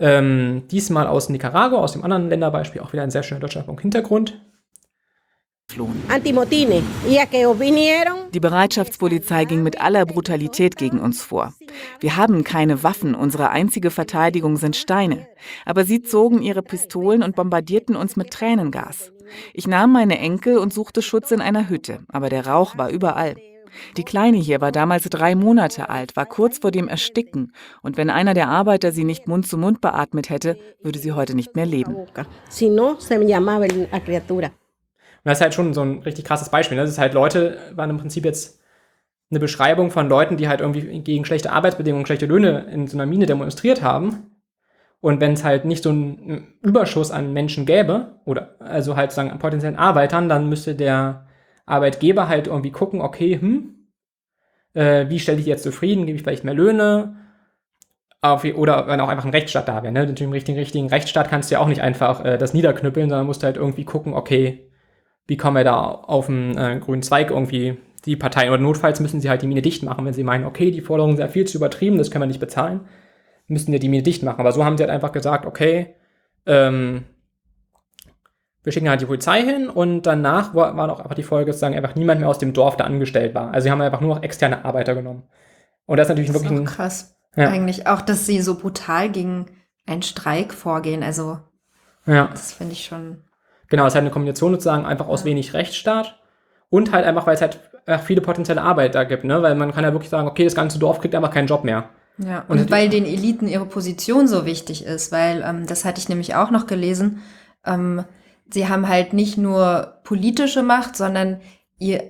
[0.00, 4.40] Ähm, diesmal aus Nicaragua, aus dem anderen Länderbeispiel, auch wieder ein sehr schöner Deutschlandfunk Hintergrund.
[8.32, 11.52] Die Bereitschaftspolizei ging mit aller Brutalität gegen uns vor.
[12.00, 15.28] Wir haben keine Waffen, unsere einzige Verteidigung sind Steine.
[15.66, 19.12] Aber sie zogen ihre Pistolen und bombardierten uns mit Tränengas.
[19.52, 23.36] Ich nahm meine Enkel und suchte Schutz in einer Hütte, aber der Rauch war überall.
[23.98, 27.52] Die Kleine hier war damals drei Monate alt, war kurz vor dem Ersticken.
[27.82, 31.36] Und wenn einer der Arbeiter sie nicht Mund zu Mund beatmet hätte, würde sie heute
[31.36, 31.94] nicht mehr leben.
[35.28, 36.76] Das ist halt schon so ein richtig krasses Beispiel.
[36.76, 36.82] Ne?
[36.82, 38.60] Das ist halt Leute, waren im Prinzip jetzt
[39.30, 43.06] eine Beschreibung von Leuten, die halt irgendwie gegen schlechte Arbeitsbedingungen, schlechte Löhne in so einer
[43.06, 44.30] Mine demonstriert haben.
[45.00, 49.30] Und wenn es halt nicht so einen Überschuss an Menschen gäbe, oder also halt sagen
[49.30, 51.26] an potenziellen Arbeitern, dann müsste der
[51.66, 53.90] Arbeitgeber halt irgendwie gucken, okay, hm,
[54.74, 57.16] äh, wie stelle ich jetzt zufrieden, gebe ich vielleicht mehr Löhne,
[58.20, 59.92] auf, oder wenn auch einfach ein Rechtsstaat da wäre.
[59.92, 60.06] Ne?
[60.06, 63.26] Mit dem richtigen, richtigen Rechtsstaat kannst du ja auch nicht einfach äh, das niederknüppeln, sondern
[63.26, 64.67] musst halt irgendwie gucken, okay,
[65.28, 69.20] wie kommen wir da auf den äh, grünen Zweig irgendwie die Parteien oder notfalls müssen
[69.20, 71.46] sie halt die Mine dicht machen, wenn sie meinen, okay, die Forderungen sind ja viel
[71.46, 72.80] zu übertrieben, das können wir nicht bezahlen,
[73.46, 74.40] müssen wir die Mine dicht machen.
[74.40, 75.94] Aber so haben sie halt einfach gesagt, okay,
[76.46, 77.04] ähm,
[78.64, 81.62] wir schicken halt die Polizei hin und danach war, war auch einfach die Folge, dass
[81.62, 83.52] einfach niemand mehr aus dem Dorf da angestellt war.
[83.52, 85.24] Also sie haben einfach nur noch externe Arbeiter genommen.
[85.86, 87.16] Und das ist natürlich das wirklich ist ein, krass.
[87.36, 87.48] Ja.
[87.48, 89.46] Eigentlich auch, dass sie so brutal gegen
[89.86, 91.02] einen Streik vorgehen.
[91.02, 91.38] Also,
[92.06, 92.26] ja.
[92.28, 93.22] das finde ich schon.
[93.68, 96.18] Genau, es ist halt eine Kombination sozusagen einfach aus wenig Rechtsstaat
[96.70, 99.42] und halt einfach, weil es halt äh, viele potenzielle Arbeit da gibt, ne?
[99.42, 101.90] Weil man kann ja wirklich sagen, okay, das ganze Dorf kriegt einfach keinen Job mehr.
[102.18, 106.00] Ja, Und und, weil den Eliten ihre Position so wichtig ist, weil ähm, das hatte
[106.00, 107.22] ich nämlich auch noch gelesen.
[107.64, 108.04] Ähm,
[108.50, 111.40] sie haben halt nicht nur politische Macht, sondern
[111.78, 112.02] ihr,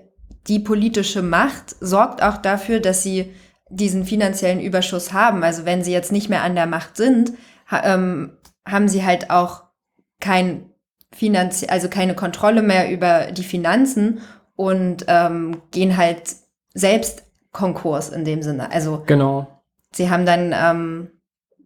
[0.46, 3.34] die politische Macht sorgt auch dafür, dass sie
[3.68, 5.42] diesen finanziellen Überschuss haben.
[5.42, 7.32] Also wenn sie jetzt nicht mehr an der Macht sind,
[7.70, 9.64] ha, ähm, haben sie halt auch
[10.20, 10.70] kein
[11.14, 14.20] Finanz also keine Kontrolle mehr über die Finanzen
[14.56, 16.22] und ähm, gehen halt
[16.74, 18.70] selbst Konkurs in dem Sinne.
[18.70, 19.46] Also Genau.
[19.92, 21.08] sie haben dann, ähm,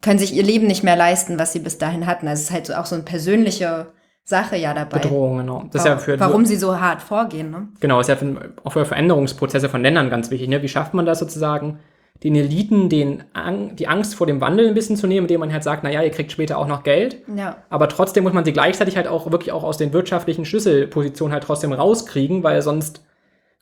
[0.00, 2.28] können sich ihr Leben nicht mehr leisten, was sie bis dahin hatten.
[2.28, 3.86] Also es ist halt so auch so eine persönliche
[4.24, 5.00] Sache ja dabei.
[5.00, 5.64] Bedrohung, genau.
[5.72, 7.68] Das ist ja für warum sie so hart vorgehen, ne?
[7.80, 10.48] Genau, ist ja für, auch für Veränderungsprozesse von Ländern ganz wichtig.
[10.48, 10.62] Ne?
[10.62, 11.80] Wie schafft man das sozusagen,
[12.22, 15.52] den Eliten den, Ang die Angst vor dem Wandel ein bisschen zu nehmen, indem man
[15.52, 17.16] halt sagt, naja, ihr kriegt später auch noch Geld.
[17.36, 17.56] Ja.
[17.68, 21.42] Aber trotzdem muss man sie gleichzeitig halt auch wirklich auch aus den wirtschaftlichen Schlüsselpositionen halt
[21.42, 23.04] trotzdem rauskriegen, weil sonst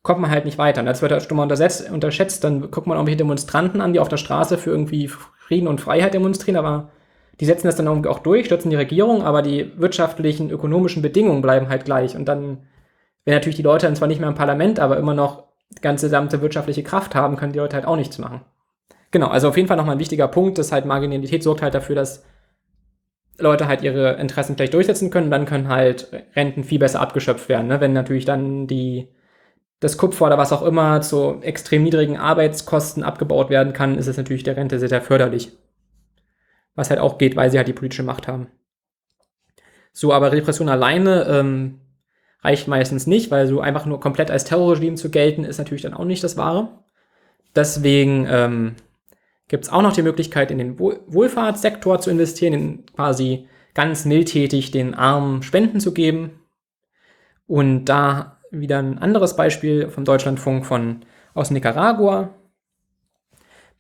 [0.03, 0.81] kommt man halt nicht weiter.
[0.81, 2.45] Und das wird halt schon mal unterschätzt.
[2.45, 6.15] Dann guckt man irgendwelche Demonstranten an, die auf der Straße für irgendwie Frieden und Freiheit
[6.15, 6.91] demonstrieren, aber
[7.41, 11.41] die setzen das dann irgendwie auch durch, stürzen die Regierung, aber die wirtschaftlichen, ökonomischen Bedingungen
[11.41, 12.15] bleiben halt gleich.
[12.15, 12.59] Und dann,
[13.25, 15.50] wenn natürlich die Leute dann zwar nicht mehr im Parlament, aber immer noch
[15.83, 18.43] ganze gesamte wirtschaftliche Kraft haben, können die Leute halt auch nichts machen.
[19.11, 21.97] Genau, also auf jeden Fall nochmal ein wichtiger Punkt, dass halt Marginalität sorgt halt dafür,
[21.97, 22.25] dass
[23.39, 27.69] Leute halt ihre Interessen vielleicht durchsetzen können, dann können halt Renten viel besser abgeschöpft werden.
[27.69, 27.81] Ne?
[27.81, 29.09] Wenn natürlich dann die,
[29.81, 34.17] das Kupfer oder was auch immer zu extrem niedrigen Arbeitskosten abgebaut werden kann, ist es
[34.17, 35.53] natürlich der Rente sehr, sehr förderlich.
[36.75, 38.49] Was halt auch geht, weil sie halt die politische Macht haben.
[39.93, 41.80] So, aber Repression alleine ähm,
[42.43, 45.95] reicht meistens nicht, weil so einfach nur komplett als Terrorregime zu gelten, ist natürlich dann
[45.95, 46.69] auch nicht das Wahre.
[47.55, 48.77] Deswegen ähm,
[49.49, 54.05] gibt es auch noch die Möglichkeit, in den Wohl Wohlfahrtssektor zu investieren, in quasi ganz
[54.05, 56.41] mildtätig den Armen Spenden zu geben.
[57.47, 62.31] Und da wieder ein anderes Beispiel vom Deutschlandfunk von aus Nicaragua.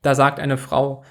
[0.03, 1.05] Da sagt eine Frau.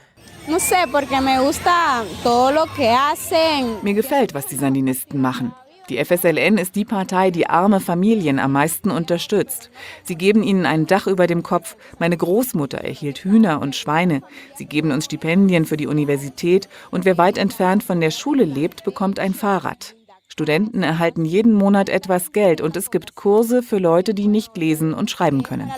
[3.84, 5.54] Mir gefällt, was die Sandinisten machen.
[5.90, 9.72] Die FSLN ist die Partei, die arme Familien am meisten unterstützt.
[10.04, 11.78] Sie geben ihnen ein Dach über dem Kopf.
[11.98, 14.22] Meine Großmutter erhielt Hühner und Schweine.
[14.56, 18.84] Sie geben uns Stipendien für die Universität und wer weit entfernt von der Schule lebt,
[18.84, 19.96] bekommt ein Fahrrad.
[20.28, 24.94] Studenten erhalten jeden Monat etwas Geld und es gibt Kurse für Leute, die nicht lesen
[24.94, 25.72] und schreiben können.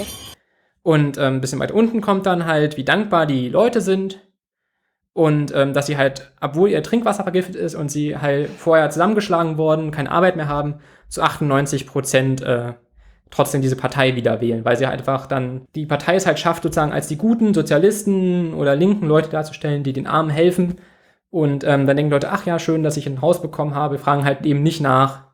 [0.00, 0.04] Eh.
[0.84, 4.20] Und ähm, ein bisschen weit unten kommt dann halt, wie dankbar die Leute sind.
[5.12, 9.58] Und ähm, dass sie halt, obwohl ihr Trinkwasser vergiftet ist und sie halt vorher zusammengeschlagen
[9.58, 10.76] wurden, keine Arbeit mehr haben,
[11.08, 12.74] zu 98 Prozent äh,
[13.30, 16.62] trotzdem diese Partei wieder wählen, weil sie halt einfach dann, die Partei es halt schafft,
[16.62, 20.76] sozusagen als die guten Sozialisten oder linken Leute darzustellen, die den Armen helfen.
[21.30, 24.24] Und ähm, dann denken Leute, ach ja, schön, dass ich ein Haus bekommen habe, fragen
[24.24, 25.24] halt eben nicht nach,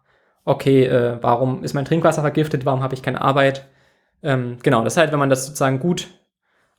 [0.44, 3.68] okay, äh, warum ist mein Trinkwasser vergiftet, warum habe ich keine Arbeit.
[4.22, 6.08] Ähm, genau, das ist halt, wenn man das sozusagen gut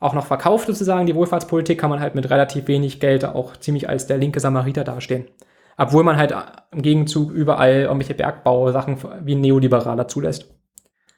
[0.06, 3.89] auch noch verkauft, sozusagen, die Wohlfahrtspolitik, kann man halt mit relativ wenig Geld auch ziemlich
[3.89, 5.26] als der linke Samariter dastehen.
[5.78, 6.34] Obwohl man halt
[6.72, 10.50] im Gegenzug überall irgendwelche Bergbausachen wie Neoliberaler zulässt.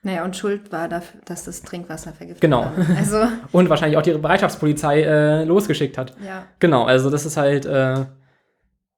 [0.04, 2.62] Naja, und Schuld war dafür, dass das Trinkwasser vergiftet Genau.
[2.62, 2.71] war.
[2.97, 3.17] Also,
[3.52, 6.15] Und wahrscheinlich auch die Bereitschaftspolizei äh, losgeschickt hat.
[6.26, 6.43] ja.
[6.60, 8.06] Genau, also das ist halt äh,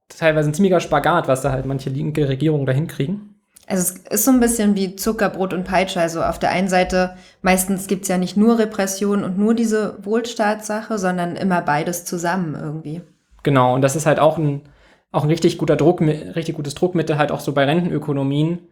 [0.07, 3.38] teilweise ein ziemlicher Spagat, was da halt manche linke Regierungen da hinkriegen.
[3.69, 6.01] Also es ist so ein bisschen wie Zuckerbrot und Peitsche.
[6.01, 10.97] Also auf der einen Seite, meistens gibt's ja nicht nur Repression und nur diese Wohlstaatssache,
[10.97, 13.01] sondern immer beides zusammen irgendwie.
[13.43, 14.63] Genau, und das ist halt auch ein,
[15.11, 18.67] auch ein richtig guter Druck, richtig gutes Druckmittel halt auch so bei Rentenökonomien,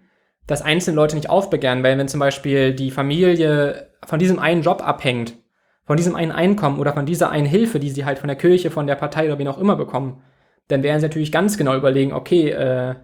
[0.48, 4.82] dass einzelne Leute nicht aufbegehren, weil wenn zum Beispiel die Familie von diesem einen Job
[4.86, 5.36] abhängt,
[5.86, 8.72] von diesem einen Einkommen oder von dieser einen Hilfe, die sie halt von der Kirche,
[8.72, 10.24] von der Partei oder wen auch immer bekommen,
[10.70, 12.96] dann werden sie natürlich ganz genau überlegen, okay, äh,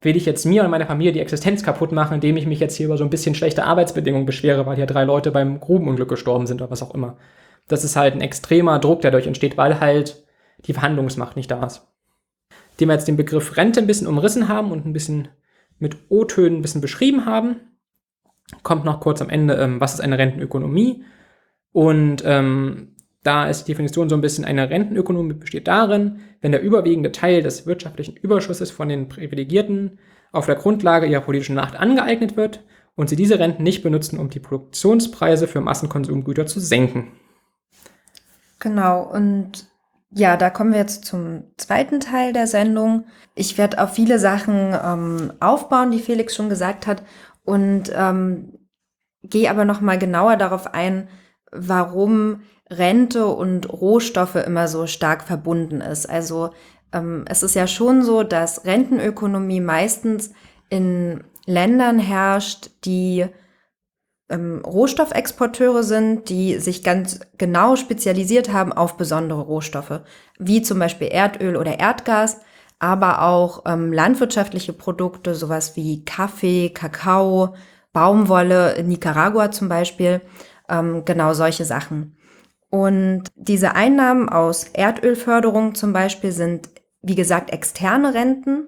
[0.00, 2.76] will ich jetzt mir und meiner Familie die Existenz kaputt machen, indem ich mich jetzt
[2.76, 6.46] hier über so ein bisschen schlechte Arbeitsbedingungen beschwere, weil hier drei Leute beim Grubenunglück gestorben
[6.46, 7.16] sind oder was auch immer.
[7.66, 10.24] Das ist halt ein extremer Druck, der dadurch entsteht, weil halt
[10.66, 11.86] die Verhandlungsmacht nicht da ist.
[12.72, 15.28] Indem wir jetzt den Begriff Rente ein bisschen umrissen haben und ein bisschen
[15.78, 17.56] mit O-Tönen ein bisschen beschrieben haben,
[18.62, 21.04] kommt noch kurz am Ende, ähm, was ist eine Rentenökonomie?
[21.72, 26.62] Und ähm, da ist die Definition so ein bisschen, eine Rentenökonomie besteht darin, wenn der
[26.62, 29.98] überwiegende Teil des wirtschaftlichen Überschusses von den Privilegierten
[30.32, 34.30] auf der Grundlage ihrer politischen Macht angeeignet wird und sie diese Renten nicht benutzen, um
[34.30, 37.12] die Produktionspreise für Massenkonsumgüter zu senken.
[38.60, 39.68] Genau, und
[40.10, 43.04] ja, da kommen wir jetzt zum zweiten Teil der Sendung.
[43.34, 47.02] Ich werde auf viele Sachen ähm, aufbauen, die Felix schon gesagt hat,
[47.44, 48.58] und ähm,
[49.22, 51.08] gehe aber noch mal genauer darauf ein,
[51.50, 56.08] warum Rente und Rohstoffe immer so stark verbunden ist.
[56.08, 56.50] Also
[56.92, 60.32] ähm, es ist ja schon so, dass Rentenökonomie meistens
[60.68, 63.26] in Ländern herrscht, die
[64.28, 70.00] ähm, Rohstoffexporteure sind, die sich ganz genau spezialisiert haben auf besondere Rohstoffe,
[70.38, 72.40] wie zum Beispiel Erdöl oder Erdgas,
[72.78, 77.54] aber auch ähm, landwirtschaftliche Produkte, sowas wie Kaffee, Kakao,
[77.92, 80.20] Baumwolle, in Nicaragua zum Beispiel,
[80.68, 82.17] ähm, genau solche Sachen.
[82.70, 86.68] Und diese Einnahmen aus Erdölförderung zum Beispiel sind,
[87.02, 88.66] wie gesagt, externe Renten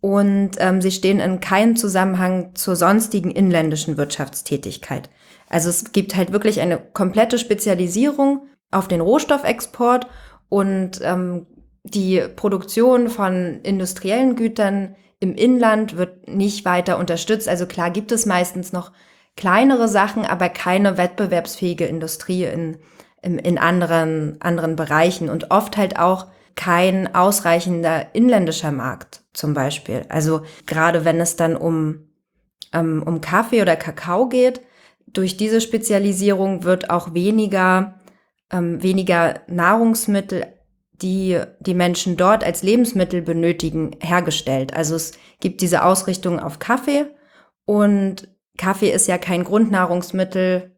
[0.00, 5.10] und ähm, sie stehen in keinem Zusammenhang zur sonstigen inländischen Wirtschaftstätigkeit.
[5.48, 10.06] Also es gibt halt wirklich eine komplette Spezialisierung auf den Rohstoffexport
[10.48, 11.46] und ähm,
[11.82, 17.48] die Produktion von industriellen Gütern im Inland wird nicht weiter unterstützt.
[17.48, 18.92] Also klar gibt es meistens noch
[19.36, 22.78] kleinere Sachen, aber keine wettbewerbsfähige Industrie in,
[23.22, 30.04] in, anderen, anderen Bereichen und oft halt auch kein ausreichender inländischer Markt zum Beispiel.
[30.08, 32.08] Also gerade wenn es dann um,
[32.72, 34.60] ähm, um Kaffee oder Kakao geht,
[35.06, 38.00] durch diese Spezialisierung wird auch weniger,
[38.52, 40.46] ähm, weniger Nahrungsmittel,
[40.92, 44.74] die die Menschen dort als Lebensmittel benötigen, hergestellt.
[44.74, 47.06] Also es gibt diese Ausrichtung auf Kaffee
[47.64, 48.28] und
[48.58, 50.76] Kaffee ist ja kein Grundnahrungsmittel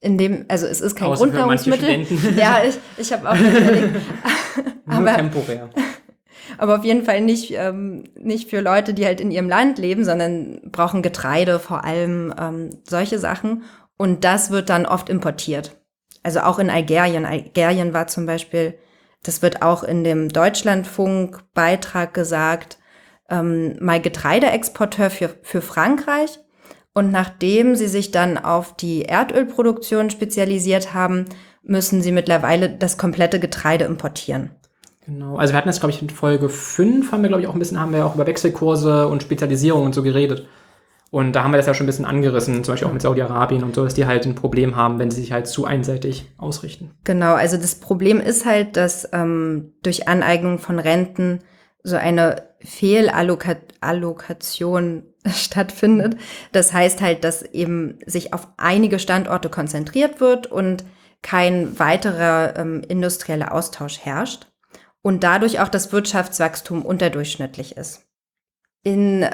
[0.00, 2.06] in dem, also es ist kein Außer Grundnahrungsmittel.
[2.36, 3.94] Ja, ich, ich habe auch überlegt.
[4.86, 5.70] Nur aber, temporär.
[6.58, 10.04] aber auf jeden Fall nicht, ähm, nicht für Leute, die halt in ihrem Land leben,
[10.04, 13.64] sondern brauchen Getreide, vor allem ähm, solche Sachen.
[13.98, 15.76] Und das wird dann oft importiert.
[16.22, 17.26] Also auch in Algerien.
[17.26, 18.78] Algerien war zum Beispiel,
[19.22, 22.78] das wird auch in dem Deutschlandfunk-Beitrag gesagt,
[23.28, 26.38] ähm, mal Getreideexporteur für, für Frankreich.
[26.92, 31.26] Und nachdem sie sich dann auf die Erdölproduktion spezialisiert haben,
[31.62, 34.50] müssen sie mittlerweile das komplette Getreide importieren.
[35.06, 35.36] Genau.
[35.36, 37.58] Also wir hatten jetzt, glaube ich, in Folge 5 haben wir, glaube ich, auch ein
[37.58, 40.46] bisschen, haben wir auch über Wechselkurse und Spezialisierung und so geredet.
[41.10, 43.64] Und da haben wir das ja schon ein bisschen angerissen, zum Beispiel auch mit Saudi-Arabien
[43.64, 46.92] und so, dass die halt ein Problem haben, wenn sie sich halt zu einseitig ausrichten.
[47.02, 51.40] Genau, also das Problem ist halt, dass ähm, durch Aneignung von Renten
[51.82, 55.02] so eine Fehlallokation
[55.34, 56.16] stattfindet.
[56.52, 60.84] Das heißt halt, dass eben sich auf einige Standorte konzentriert wird und
[61.22, 64.46] kein weiterer ähm, industrieller Austausch herrscht
[65.02, 68.06] und dadurch auch das Wirtschaftswachstum unterdurchschnittlich ist.
[68.82, 69.26] In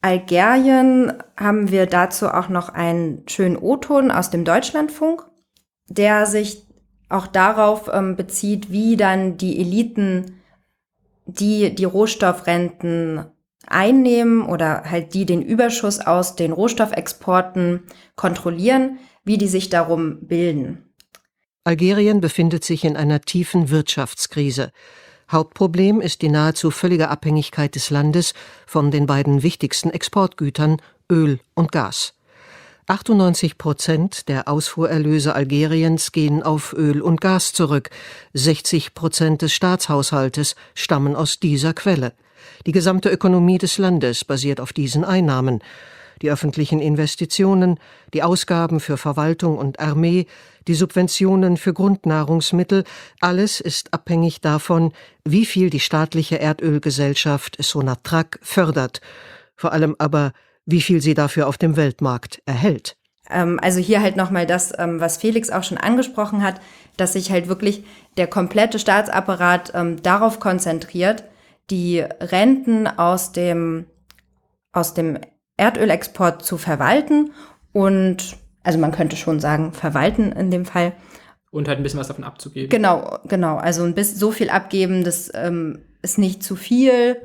[0.00, 5.24] Algerien haben wir dazu auch noch einen schönen O-Ton aus dem Deutschlandfunk,
[5.88, 6.66] der sich
[7.08, 10.40] auch darauf ähm, bezieht, wie dann die Eliten,
[11.26, 13.24] die die Rohstoffrenten
[13.66, 17.82] einnehmen oder halt die den Überschuss aus den Rohstoffexporten
[18.16, 20.84] kontrollieren, wie die sich darum bilden.
[21.64, 24.72] Algerien befindet sich in einer tiefen Wirtschaftskrise.
[25.30, 28.32] Hauptproblem ist die nahezu völlige Abhängigkeit des Landes
[28.66, 32.14] von den beiden wichtigsten Exportgütern Öl und Gas.
[32.86, 37.90] 98 Prozent der Ausfuhrerlöse Algeriens gehen auf Öl und Gas zurück.
[38.32, 42.14] 60 Prozent des Staatshaushaltes stammen aus dieser Quelle.
[42.66, 45.60] Die gesamte Ökonomie des Landes basiert auf diesen Einnahmen.
[46.22, 47.78] Die öffentlichen Investitionen,
[48.12, 50.26] die Ausgaben für Verwaltung und Armee,
[50.66, 52.84] die Subventionen für Grundnahrungsmittel,
[53.20, 54.92] alles ist abhängig davon,
[55.24, 59.00] wie viel die staatliche Erdölgesellschaft Sonatrach fördert.
[59.56, 60.32] Vor allem aber,
[60.66, 62.96] wie viel sie dafür auf dem Weltmarkt erhält.
[63.30, 66.60] Ähm, also hier halt nochmal das, ähm, was Felix auch schon angesprochen hat,
[66.96, 67.84] dass sich halt wirklich
[68.16, 71.24] der komplette Staatsapparat ähm, darauf konzentriert,
[71.70, 73.86] die Renten aus dem,
[74.72, 75.18] aus dem
[75.56, 77.32] Erdölexport zu verwalten
[77.72, 80.92] und, also man könnte schon sagen, verwalten in dem Fall.
[81.50, 82.68] Und halt ein bisschen was davon abzugeben.
[82.68, 83.56] Genau, genau.
[83.56, 87.16] Also ein bisschen so viel abgeben, dass ähm, es nicht zu viel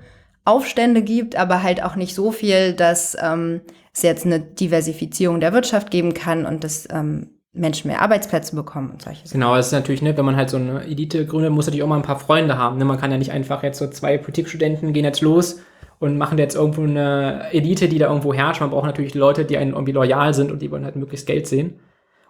[0.45, 3.61] Aufstände gibt, aber halt auch nicht so viel, dass ähm,
[3.93, 8.89] es jetzt eine Diversifizierung der Wirtschaft geben kann und dass ähm, Menschen mehr Arbeitsplätze bekommen
[8.91, 9.39] und solche Sachen.
[9.39, 11.87] Genau, das ist natürlich, ne, wenn man halt so eine Elite gründet, muss natürlich auch
[11.87, 12.77] mal ein paar Freunde haben.
[12.77, 12.85] Ne?
[12.85, 15.59] Man kann ja nicht einfach jetzt so zwei Politikstudenten gehen jetzt los
[15.99, 18.61] und machen jetzt irgendwo eine Elite, die da irgendwo herrscht.
[18.61, 21.47] Man braucht natürlich Leute, die einen irgendwie loyal sind und die wollen halt möglichst Geld
[21.47, 21.79] sehen.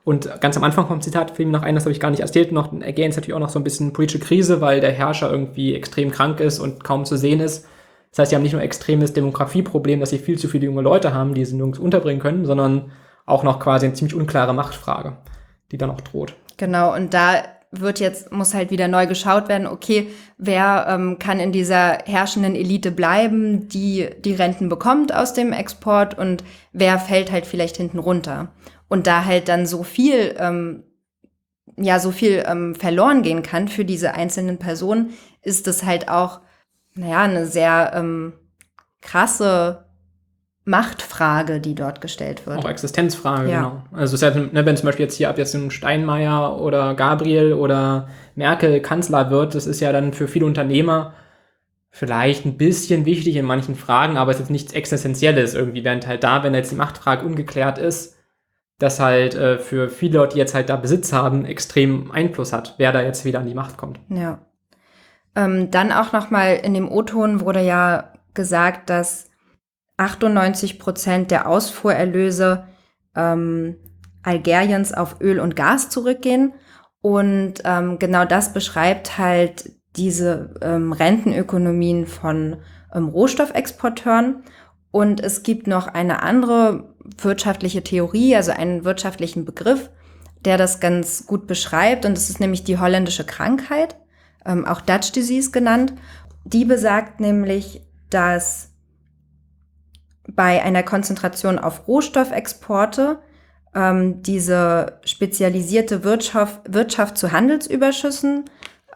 [0.04, 2.20] Und ganz am Anfang vom Zitat fiel mir noch ein, das habe ich gar nicht
[2.20, 5.74] erzählt, noch ergänzt natürlich auch noch so ein bisschen politische Krise, weil der Herrscher irgendwie
[5.74, 7.66] extrem krank ist und kaum zu sehen ist.
[8.12, 11.14] Das heißt, sie haben nicht nur extremes Demografieproblem, dass sie viel zu viele junge Leute
[11.14, 12.92] haben, die sie nirgends unterbringen können, sondern
[13.26, 15.18] auch noch quasi eine ziemlich unklare Machtfrage,
[15.72, 16.36] die dann auch droht.
[16.58, 20.08] Genau, und da wird jetzt, muss halt wieder neu geschaut werden, okay,
[20.38, 26.18] wer ähm, kann in dieser herrschenden Elite bleiben, die die Renten bekommt aus dem Export
[26.18, 28.50] und wer fällt halt vielleicht hinten runter.
[28.90, 30.84] Und da halt dann so viel, ähm,
[31.76, 36.42] ja, so viel ähm, verloren gehen kann für diese einzelnen Personen, ist es halt auch
[36.96, 38.34] naja, eine sehr ähm,
[39.02, 39.86] krasse
[40.66, 42.60] Machtfrage, die dort gestellt wird.
[42.60, 43.58] Auch Existenzfrage, ja.
[43.58, 43.84] genau.
[43.92, 46.94] Also es ist ja, ne, wenn zum Beispiel jetzt hier ab jetzt ein Steinmeier oder
[46.94, 51.14] Gabriel oder Merkel Kanzler wird, das ist ja dann für viele Unternehmer
[51.90, 56.08] vielleicht ein bisschen wichtig in manchen Fragen, aber es ist jetzt nichts Existenzielles irgendwie, während
[56.08, 58.16] halt da, wenn jetzt die Machtfrage ungeklärt ist,
[58.80, 62.76] das halt äh, für viele Leute, die jetzt halt da Besitz haben, extrem Einfluss hat,
[62.78, 64.00] wer da jetzt wieder an die Macht kommt.
[64.10, 64.40] Ja.
[65.36, 69.30] Ähm, dann auch nochmal in dem O-Ton wurde ja gesagt, dass
[69.98, 72.68] 98 Prozent der Ausfuhrerlöse
[73.16, 73.78] ähm,
[74.24, 76.54] Algeriens auf Öl und Gas zurückgehen.
[77.02, 82.58] Und ähm, genau das beschreibt halt diese ähm, Rentenökonomien von
[82.94, 84.44] ähm, Rohstoffexporteuren.
[84.92, 89.90] Und es gibt noch eine andere wirtschaftliche Theorie, also einen wirtschaftlichen Begriff,
[90.46, 92.06] der das ganz gut beschreibt.
[92.06, 93.98] Und das ist nämlich die holländische Krankheit
[94.46, 95.94] ähm, auch Dutch Disease genannt.
[96.46, 98.73] Die besagt nämlich, dass
[100.28, 103.20] bei einer Konzentration auf Rohstoffexporte
[103.76, 108.46] ähm, diese spezialisierte Wirtschaft, Wirtschaft zu Handelsüberschüssen,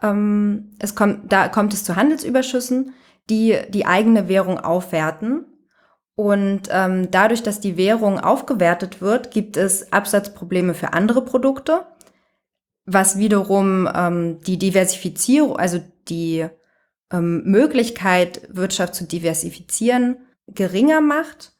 [0.02, 2.94] ähm, es kommt, da kommt es zu Handelsüberschüssen,
[3.28, 5.44] die die eigene Währung aufwerten.
[6.14, 11.86] Und ähm, dadurch, dass die Währung aufgewertet wird, gibt es Absatzprobleme für andere Produkte
[12.90, 16.46] was wiederum ähm, die Diversifizierung, also die
[17.12, 20.16] ähm, Möglichkeit, Wirtschaft zu diversifizieren,
[20.54, 21.52] geringer macht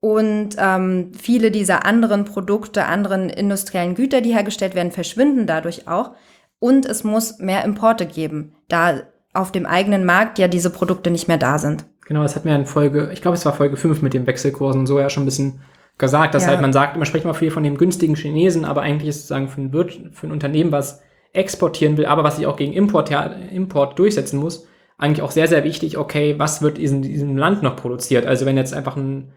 [0.00, 6.12] und ähm, viele dieser anderen Produkte, anderen industriellen Güter, die hergestellt werden, verschwinden dadurch auch.
[6.58, 9.00] Und es muss mehr Importe geben, da
[9.32, 11.84] auf dem eigenen Markt ja diese Produkte nicht mehr da sind.
[12.06, 14.86] Genau, das hat mir in Folge, ich glaube, es war Folge 5 mit den Wechselkursen
[14.86, 15.60] so ja schon ein bisschen
[15.96, 16.48] gesagt, dass ja.
[16.48, 19.22] halt man sagt, man spricht immer viel von dem günstigen Chinesen, aber eigentlich ist es
[19.28, 22.72] sozusagen für ein, Wirt, für ein Unternehmen, was exportieren will, aber was sich auch gegen
[22.72, 23.10] Import,
[23.52, 24.66] Import durchsetzen muss,
[25.00, 28.26] eigentlich auch sehr, sehr wichtig, okay, was wird in diesem Land noch produziert?
[28.26, 29.32] Also wenn jetzt einfach ein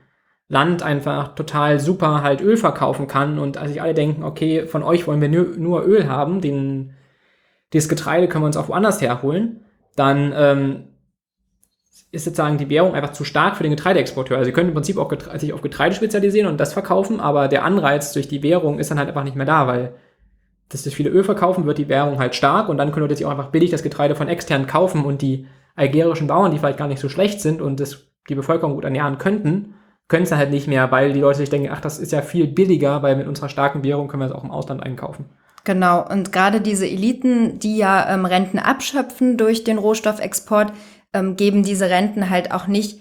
[0.49, 5.07] Land einfach total super halt Öl verkaufen kann und sich alle denken, okay, von euch
[5.07, 6.93] wollen wir nur Öl haben, den,
[7.71, 10.87] dieses Getreide können wir uns auch woanders herholen, dann ähm,
[12.11, 14.37] ist sozusagen die Währung einfach zu stark für den Getreideexporteur.
[14.37, 17.63] Also sie können im Prinzip auch sich auf Getreide spezialisieren und das verkaufen, aber der
[17.63, 19.95] Anreiz durch die Währung ist dann halt einfach nicht mehr da, weil
[20.69, 23.25] dass das viele Öl verkaufen, wird die Währung halt stark und dann können Leute sich
[23.25, 26.87] auch einfach billig das Getreide von extern kaufen und die algerischen Bauern, die vielleicht gar
[26.87, 29.75] nicht so schlecht sind und das, die Bevölkerung gut ernähren könnten,
[30.07, 32.47] können es halt nicht mehr, weil die Leute sich denken, ach, das ist ja viel
[32.47, 35.25] billiger, weil mit unserer starken Währung können wir es auch im Ausland einkaufen.
[35.63, 40.73] Genau, und gerade diese Eliten, die ja ähm, Renten abschöpfen durch den Rohstoffexport,
[41.13, 42.99] ähm, geben diese Renten halt auch nicht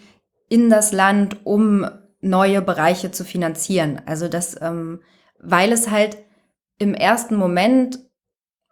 [0.48, 1.86] in das Land, um
[2.20, 4.00] neue Bereiche zu finanzieren.
[4.06, 5.00] Also das, ähm,
[5.40, 6.18] weil es halt
[6.82, 7.98] im ersten Moment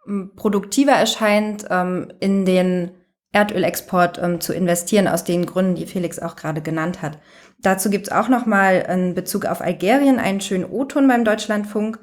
[0.07, 2.91] ähm, produktiver erscheint, ähm, in den
[3.31, 7.19] Erdölexport ähm, zu investieren, aus den Gründen, die Felix auch gerade genannt hat.
[7.59, 11.99] Dazu gibt's auch noch mal in Bezug auf Algerien einen schönen O-Ton beim Deutschlandfunk.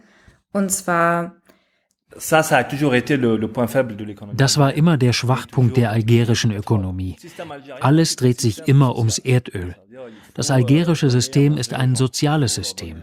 [0.52, 1.38] Und zwar
[2.10, 2.32] das
[4.58, 7.16] war immer der Schwachpunkt der algerischen Ökonomie.
[7.80, 9.76] Alles dreht sich immer ums Erdöl.
[10.34, 13.02] Das algerische System ist ein soziales System.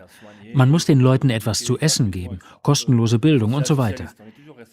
[0.54, 4.10] Man muss den Leuten etwas zu essen geben, kostenlose Bildung und so weiter.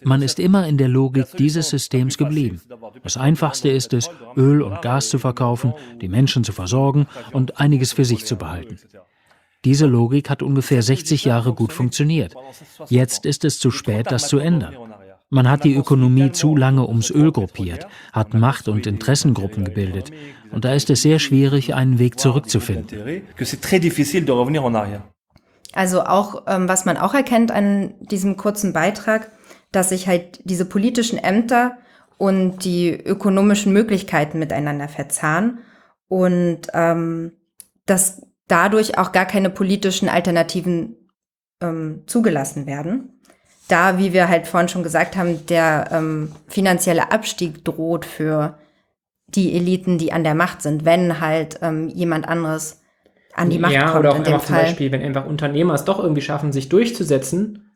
[0.04, 2.60] Man ist immer in der Logik dieses Systems geblieben.
[3.02, 7.92] Das Einfachste ist es, Öl und Gas zu verkaufen, die Menschen zu versorgen und einiges
[7.92, 8.78] für sich zu behalten.
[9.64, 12.34] Diese Logik hat ungefähr 60 Jahre gut funktioniert.
[12.88, 14.74] Jetzt ist es zu spät, das zu ändern.
[15.30, 20.10] Man hat die Ökonomie zu lange ums Öl gruppiert, hat Macht- und Interessengruppen gebildet.
[20.50, 23.22] Und da ist es sehr schwierig, einen Weg zurückzufinden.
[25.74, 29.30] Also auch, ähm, was man auch erkennt an diesem kurzen Beitrag,
[29.70, 31.78] dass sich halt diese politischen Ämter
[32.18, 35.58] und die ökonomischen Möglichkeiten miteinander verzahnen
[36.08, 37.32] und ähm,
[37.86, 40.96] das dadurch auch gar keine politischen Alternativen
[41.62, 43.20] ähm, zugelassen werden.
[43.68, 48.58] Da, wie wir halt vorhin schon gesagt haben, der ähm, finanzielle Abstieg droht für
[49.28, 52.82] die Eliten, die an der Macht sind, wenn halt ähm, jemand anderes
[53.35, 54.01] an die Macht ja, kommt.
[54.01, 54.64] Oder auch einfach zum Fall.
[54.64, 57.70] Beispiel, wenn einfach Unternehmer es doch irgendwie schaffen, sich durchzusetzen,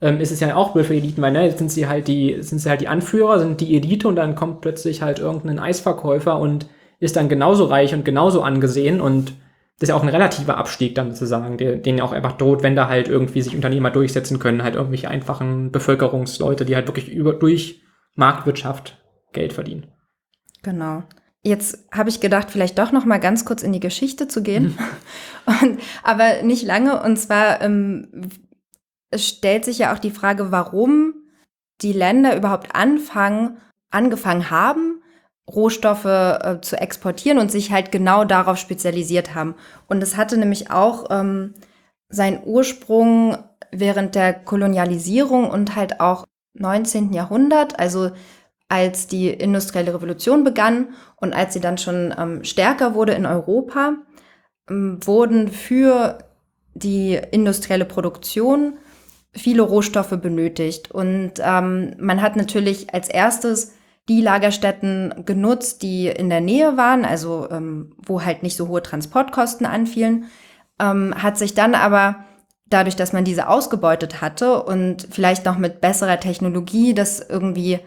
[0.00, 2.38] ähm, ist es ja auch blöd für Eliten, weil ne, jetzt sind sie halt die,
[2.40, 6.38] sind sie halt die Anführer, sind die Elite und dann kommt plötzlich halt irgendein Eisverkäufer
[6.38, 6.66] und
[6.98, 9.34] ist dann genauso reich und genauso angesehen und
[9.78, 12.62] das ist ja auch ein relativer Abstieg dann sozusagen, der, den ja auch einfach droht,
[12.62, 17.10] wenn da halt irgendwie sich Unternehmer durchsetzen können, halt irgendwelche einfachen Bevölkerungsleute, die halt wirklich
[17.10, 17.82] über, durch
[18.14, 19.88] Marktwirtschaft Geld verdienen.
[20.62, 21.02] Genau.
[21.44, 24.78] Jetzt habe ich gedacht, vielleicht doch noch mal ganz kurz in die Geschichte zu gehen,
[25.46, 27.02] und, aber nicht lange.
[27.02, 28.30] Und zwar ähm,
[29.12, 31.14] es stellt sich ja auch die Frage, warum
[31.82, 33.58] die Länder überhaupt anfangen,
[33.90, 35.02] angefangen haben,
[35.48, 39.54] Rohstoffe äh, zu exportieren und sich halt genau darauf spezialisiert haben.
[39.86, 41.54] Und es hatte nämlich auch ähm,
[42.08, 43.36] seinen Ursprung
[43.70, 47.12] während der Kolonialisierung und halt auch 19.
[47.12, 48.12] Jahrhundert, also
[48.72, 53.96] als die industrielle Revolution begann und als sie dann schon ähm, stärker wurde in Europa,
[54.70, 56.16] ähm, wurden für
[56.72, 58.78] die industrielle Produktion
[59.34, 60.90] viele Rohstoffe benötigt.
[60.90, 63.74] Und ähm, man hat natürlich als erstes
[64.08, 68.82] die Lagerstätten genutzt, die in der Nähe waren, also ähm, wo halt nicht so hohe
[68.82, 70.30] Transportkosten anfielen,
[70.80, 72.24] ähm, hat sich dann aber
[72.70, 77.80] dadurch, dass man diese ausgebeutet hatte und vielleicht noch mit besserer Technologie das irgendwie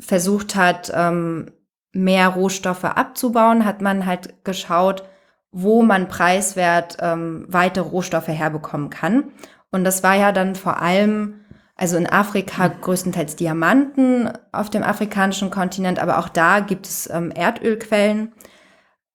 [0.00, 1.50] versucht hat, ähm,
[1.92, 5.04] mehr Rohstoffe abzubauen, hat man halt geschaut,
[5.50, 9.24] wo man preiswert ähm, weitere Rohstoffe herbekommen kann.
[9.70, 11.40] Und das war ja dann vor allem,
[11.74, 17.32] also in Afrika größtenteils Diamanten auf dem afrikanischen Kontinent, aber auch da gibt es ähm,
[17.34, 18.32] Erdölquellen.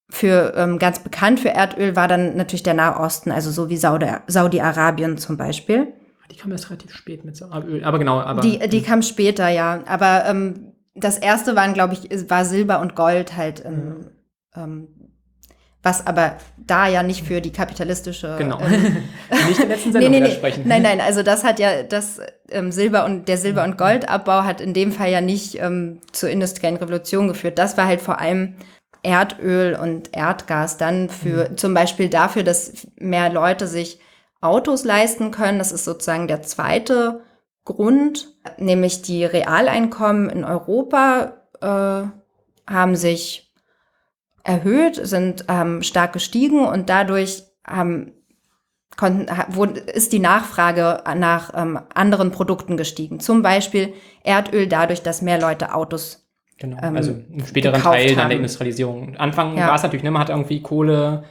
[0.10, 4.18] Für ähm, ganz bekannt für Erdöl war dann natürlich der Nahosten, also so wie Saudi-
[4.28, 5.94] Saudi-Arabien zum Beispiel.
[6.30, 8.42] Die kam erst relativ spät mit Öl, aber genau, aber.
[8.42, 9.82] Die, die kam später, ja.
[9.86, 14.12] Aber ähm, das erste waren, glaube ich, war Silber und Gold halt, ähm,
[14.56, 14.88] ähm,
[15.82, 18.36] was aber da ja nicht für die kapitalistische.
[18.38, 18.60] Genau.
[18.62, 19.04] Ähm,
[19.48, 20.26] nicht der letzten Sendung nee, nee.
[20.26, 20.64] widersprechen.
[20.66, 22.20] Nein, nein, also das hat ja das
[22.50, 26.30] ähm, Silber und der Silber- und Goldabbau hat in dem Fall ja nicht ähm, zur
[26.30, 27.58] industriellen Revolution geführt.
[27.60, 28.56] Das war halt vor allem
[29.02, 31.58] Erdöl und Erdgas dann für Mhm.
[31.58, 34.00] zum Beispiel dafür, dass mehr Leute sich
[34.40, 35.58] Autos leisten können.
[35.60, 37.22] Das ist sozusagen der zweite
[37.66, 43.52] Grund, nämlich die Realeinkommen in Europa äh, haben sich
[44.44, 48.12] erhöht, sind ähm, stark gestiegen und dadurch haben,
[48.98, 53.20] konnten, ha- wurde, ist die Nachfrage nach ähm, anderen Produkten gestiegen.
[53.22, 53.94] Zum Beispiel
[54.24, 56.20] Erdöl dadurch, dass mehr Leute Autos
[56.58, 58.30] Genau, ähm, also im späteren Teil dann haben.
[58.30, 59.16] der Industrialisierung.
[59.18, 59.68] Anfang Ja.
[59.68, 61.24] war es natürlich, ne, man hat irgendwie Kohle,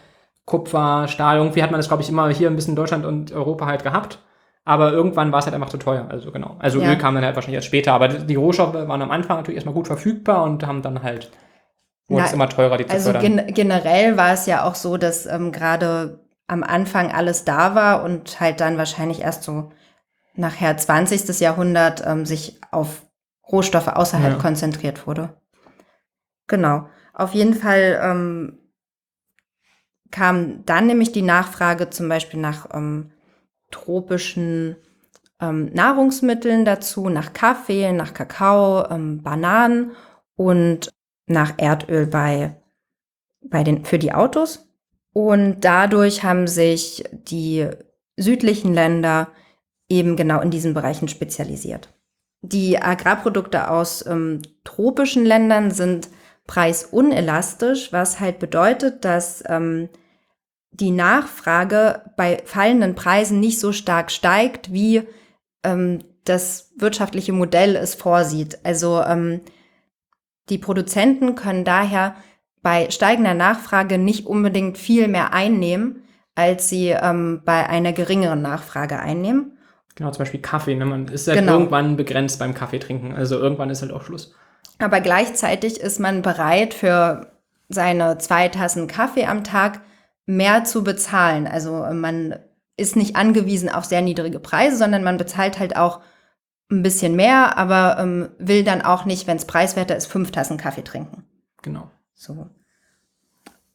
[0.47, 3.31] Kupfer, Stahl, irgendwie hat man das, glaube ich, immer hier ein bisschen in Deutschland und
[3.33, 4.19] Europa halt gehabt.
[4.65, 6.07] Aber irgendwann war es halt einfach zu teuer.
[6.09, 6.57] Also genau.
[6.61, 6.91] Also Ja.
[6.91, 7.93] Öl kam dann halt wahrscheinlich erst später.
[7.95, 11.31] Aber die Rohstoffe waren am Anfang natürlich erstmal gut verfügbar und haben dann halt,
[12.09, 13.37] wurde es immer teurer, die zu Also fördern.
[13.47, 18.05] gen generell war es ja auch so, dass ähm, gerade am Anfang alles da war
[18.05, 19.71] und halt dann wahrscheinlich erst so
[20.35, 21.41] nachher 20.
[21.41, 23.03] Jahrhundert ähm, sich auf
[23.51, 24.39] Rohstoffe außerhalb Ja.
[24.39, 25.31] konzentriert wurde.
[26.47, 26.87] Genau.
[27.15, 28.59] Auf jeden Fall ähm,
[30.11, 33.11] kam dann nämlich die Nachfrage zum Beispiel nach ähm,
[33.73, 34.77] tropischen
[35.41, 39.93] ähm, Nahrungsmitteln dazu, nach Kaffee, nach Kakao, ähm, Bananen
[40.37, 40.91] und
[41.27, 42.57] nach Erdöl bei,
[43.43, 44.69] bei den, für die Autos.
[45.13, 47.69] Und dadurch haben sich die
[48.17, 49.29] südlichen Länder
[49.89, 51.93] eben genau in diesen Bereichen spezialisiert.
[52.41, 56.09] Die Agrarprodukte aus ähm, tropischen Ländern sind
[56.47, 59.89] preisunelastisch, was halt bedeutet, dass ähm,
[60.73, 65.03] die Nachfrage bei fallenden Preisen nicht so stark steigt, wie
[65.63, 68.59] ähm, das wirtschaftliche Modell es vorsieht.
[68.65, 69.41] Also ähm,
[70.49, 72.17] die Produzenten können daher
[72.63, 76.05] bei steigender Nachfrage nicht unbedingt viel mehr einnehmen,
[76.35, 79.59] als sie ähm, bei einer geringeren Nachfrage einnehmen.
[79.95, 80.75] Genau, zum Beispiel Kaffee.
[80.75, 80.87] Ne?
[80.87, 81.55] Man ist halt genau.
[81.55, 83.15] irgendwann begrenzt beim Kaffee trinken.
[83.15, 84.35] Also irgendwann ist halt auch Schluss.
[84.79, 87.33] Aber gleichzeitig ist man bereit, für
[87.69, 89.81] seine zwei Tassen Kaffee am Tag
[90.37, 91.47] mehr zu bezahlen.
[91.47, 92.37] Also man
[92.77, 96.01] ist nicht angewiesen auf sehr niedrige Preise, sondern man bezahlt halt auch
[96.71, 100.57] ein bisschen mehr, aber ähm, will dann auch nicht, wenn es preiswerter ist, fünf Tassen
[100.57, 101.25] Kaffee trinken.
[101.61, 101.91] Genau.
[102.15, 102.49] So.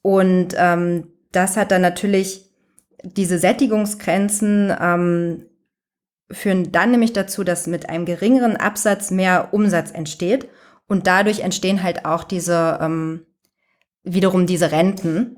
[0.02, 2.50] Und ähm, das hat dann natürlich
[3.04, 5.46] diese Sättigungsgrenzen ähm,
[6.32, 10.50] führen dann nämlich dazu, dass mit einem geringeren Absatz mehr Umsatz entsteht
[10.88, 13.26] und dadurch entstehen halt auch diese ähm,
[14.04, 15.37] wiederum diese Renten.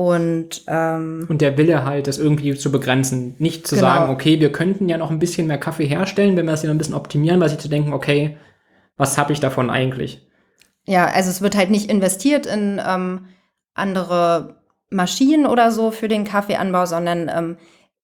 [0.00, 3.34] Und, ähm, und der Wille halt, das irgendwie zu begrenzen.
[3.38, 3.86] Nicht zu genau.
[3.86, 6.68] sagen, okay, wir könnten ja noch ein bisschen mehr Kaffee herstellen, wenn wir das hier
[6.68, 8.38] noch ein bisschen optimieren, weil sich zu denken, okay,
[8.96, 10.26] was habe ich davon eigentlich?
[10.86, 13.26] Ja, also es wird halt nicht investiert in ähm,
[13.74, 17.56] andere Maschinen oder so für den Kaffeeanbau, sondern ähm,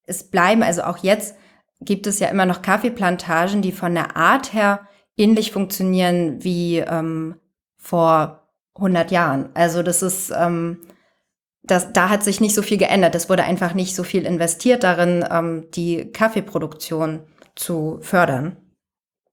[0.04, 1.34] es bleiben, also auch jetzt
[1.80, 4.80] gibt es ja immer noch Kaffeeplantagen, die von der Art her
[5.16, 7.36] ähnlich funktionieren wie ähm,
[7.78, 9.48] vor 100 Jahren.
[9.54, 10.82] Also das ist, ähm,
[11.66, 13.14] das, da hat sich nicht so viel geändert.
[13.14, 17.20] Es wurde einfach nicht so viel investiert darin, ähm, die Kaffeeproduktion
[17.54, 18.56] zu fördern.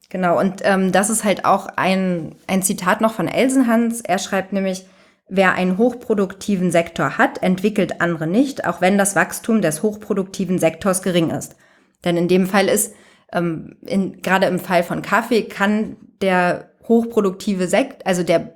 [0.09, 4.01] Genau, und ähm, das ist halt auch ein, ein Zitat noch von Elsenhans.
[4.01, 4.85] Er schreibt nämlich,
[5.27, 11.01] wer einen hochproduktiven Sektor hat, entwickelt andere nicht, auch wenn das Wachstum des hochproduktiven Sektors
[11.01, 11.55] gering ist.
[12.03, 12.93] Denn in dem Fall ist,
[13.31, 18.53] ähm, in, gerade im Fall von Kaffee, kann der hochproduktive Sektor, also der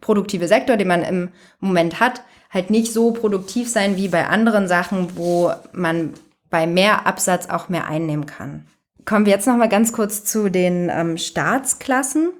[0.00, 4.68] produktive Sektor, den man im Moment hat, halt nicht so produktiv sein wie bei anderen
[4.68, 6.14] Sachen, wo man
[6.50, 8.66] bei mehr Absatz auch mehr einnehmen kann.
[9.04, 12.30] Kommen wir jetzt noch mal ganz kurz zu den ähm, Staatsklassen.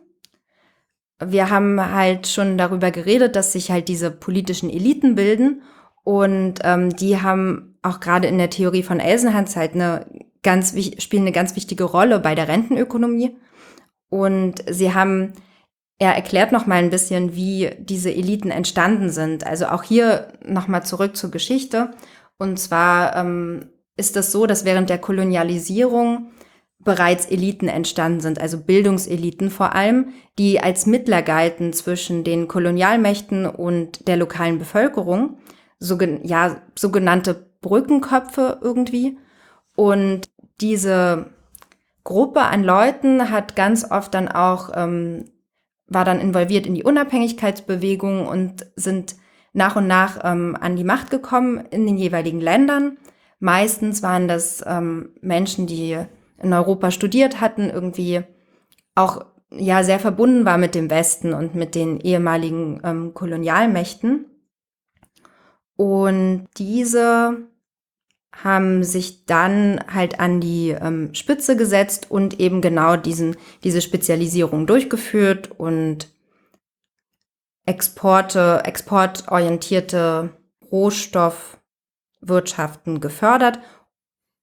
[1.25, 5.63] Wir haben halt schon darüber geredet, dass sich halt diese politischen Eliten bilden
[6.05, 10.07] und ähm, die haben auch gerade in der Theorie von Elsenhans halt eine
[10.43, 13.37] ganz spielen eine ganz wichtige Rolle bei der Rentenökonomie.
[14.09, 15.35] Und sie haben,
[15.99, 19.47] er erklärt noch mal ein bisschen, wie diese Eliten entstanden sind.
[19.47, 21.91] Also auch hier noch mal zurück zur Geschichte.
[22.39, 26.31] Und zwar ähm, ist das so, dass während der Kolonialisierung
[26.79, 33.47] bereits Eliten entstanden sind, also Bildungseliten vor allem, die als Mittler galten zwischen den Kolonialmächten
[33.47, 35.39] und der lokalen Bevölkerung,
[35.81, 39.19] so, ja, sogenannte Brückenköpfe irgendwie.
[39.75, 40.29] Und
[40.61, 41.27] diese
[42.05, 45.25] Gruppe an Leuten hat ganz oft dann auch, ähm,
[45.89, 49.17] war dann involviert in die Unabhängigkeitsbewegung und sind
[49.53, 52.99] nach und nach ähm, an die Macht gekommen in den jeweiligen Ländern.
[53.41, 55.99] Meistens waren das ähm, Menschen, die
[56.43, 58.23] in Europa studiert hatten, irgendwie
[58.95, 64.27] auch ja sehr verbunden war mit dem Westen und mit den ehemaligen ähm, Kolonialmächten.
[65.77, 67.49] Und diese
[68.43, 74.67] haben sich dann halt an die ähm, Spitze gesetzt und eben genau diesen, diese Spezialisierung
[74.67, 76.09] durchgeführt und
[77.67, 80.31] Exporte, exportorientierte
[80.71, 83.59] Rohstoffwirtschaften gefördert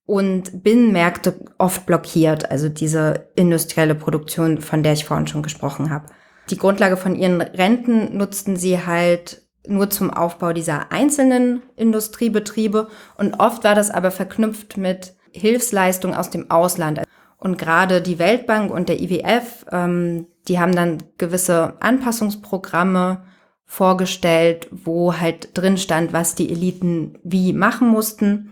[0.04, 6.06] und Binnenmärkte oft blockiert, also diese industrielle Produktion, von der ich vorhin schon gesprochen habe.
[6.50, 13.34] Die Grundlage von ihren Renten nutzten sie halt nur zum Aufbau dieser einzelnen Industriebetriebe und
[13.34, 17.02] oft war das aber verknüpft mit Hilfsleistung aus dem Ausland.
[17.38, 23.22] Und gerade die Weltbank und der IWF, ähm, die haben dann gewisse Anpassungsprogramme
[23.66, 28.50] vorgestellt, wo halt drin stand, was die Eliten wie machen mussten.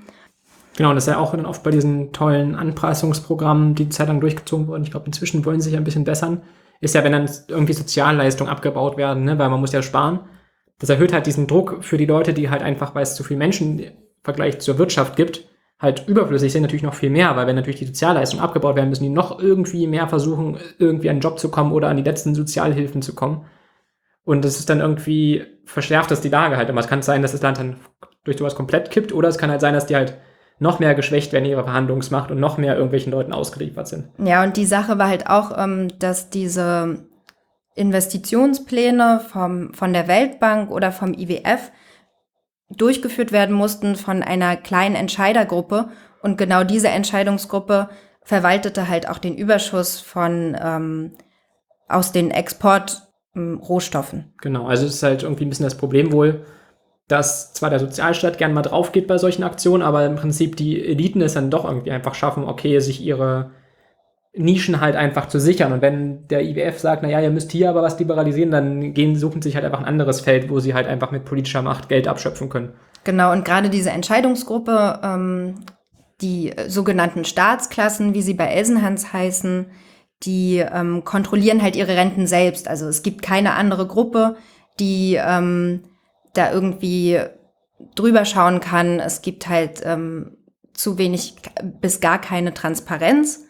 [0.76, 4.66] Genau, das ist ja auch dann oft bei diesen tollen Anpassungsprogrammen, die Zeit lang durchgezogen
[4.66, 4.82] wurden.
[4.82, 6.42] Ich glaube, inzwischen wollen sie sich ein bisschen bessern.
[6.80, 9.38] Ist ja, wenn dann irgendwie Sozialleistungen abgebaut werden, ne?
[9.38, 10.20] weil man muss ja sparen
[10.78, 13.36] das erhöht halt diesen Druck für die Leute, die halt einfach, weil es zu viel
[13.36, 15.48] Menschen im Vergleich zur Wirtschaft gibt,
[15.78, 19.04] halt überflüssig sind, natürlich noch viel mehr, weil wenn natürlich die Sozialleistungen abgebaut werden, müssen
[19.04, 22.34] die noch irgendwie mehr versuchen, irgendwie an einen Job zu kommen oder an die letzten
[22.34, 23.46] Sozialhilfen zu kommen.
[24.24, 26.80] Und das ist dann irgendwie, verschärft das die Lage halt immer.
[26.80, 27.76] Es kann sein, dass das Land dann
[28.24, 30.16] durch sowas komplett kippt oder es kann halt sein, dass die halt
[30.58, 34.08] noch mehr geschwächt werden ihre Verhandlungsmacht und noch mehr irgendwelchen Leuten ausgeliefert sind.
[34.18, 37.06] Ja, und die Sache war halt auch, ähm, dass diese
[37.74, 41.70] Investitionspläne vom, von der Weltbank oder vom IWF
[42.70, 45.88] durchgeführt werden mussten von einer kleinen Entscheidergruppe.
[46.22, 47.90] Und genau diese Entscheidungsgruppe
[48.22, 51.12] verwaltete halt auch den Überschuss von ähm,
[51.88, 54.32] aus den Exportrohstoffen.
[54.40, 56.46] Genau, also es ist halt irgendwie ein bisschen das Problem wohl,
[57.08, 60.82] dass zwar der Sozialstaat gern mal drauf geht bei solchen Aktionen, aber im Prinzip die
[60.82, 63.50] Eliten es dann doch irgendwie einfach schaffen, okay, sich ihre
[64.36, 65.72] Nischen halt einfach zu sichern.
[65.72, 69.42] Und wenn der IWF sagt, naja, ihr müsst hier aber was liberalisieren, dann gehen, suchen
[69.42, 72.48] sich halt einfach ein anderes Feld, wo sie halt einfach mit politischer Macht Geld abschöpfen
[72.48, 72.72] können.
[73.04, 75.54] Genau, und gerade diese Entscheidungsgruppe, ähm,
[76.20, 79.66] die sogenannten Staatsklassen, wie sie bei Elsenhans heißen,
[80.22, 82.66] die ähm, kontrollieren halt ihre Renten selbst.
[82.66, 84.36] Also es gibt keine andere Gruppe,
[84.80, 85.84] die ähm,
[86.32, 87.20] da irgendwie
[87.94, 89.00] drüber schauen kann.
[89.00, 90.36] Es gibt halt ähm,
[90.72, 91.36] zu wenig
[91.80, 93.44] bis gar keine Transparenz.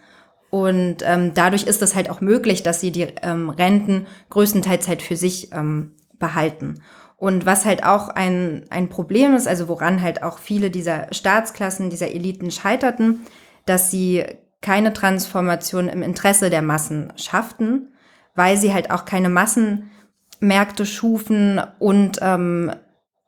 [0.54, 5.02] Und ähm, dadurch ist es halt auch möglich, dass sie die ähm, Renten größtenteils halt
[5.02, 6.80] für sich ähm, behalten.
[7.16, 11.90] Und was halt auch ein, ein Problem ist, also woran halt auch viele dieser Staatsklassen,
[11.90, 13.26] dieser Eliten scheiterten,
[13.66, 14.22] dass sie
[14.60, 17.92] keine Transformation im Interesse der Massen schafften,
[18.36, 19.90] weil sie halt auch keine Massen
[20.38, 22.70] Märkte schufen und ähm,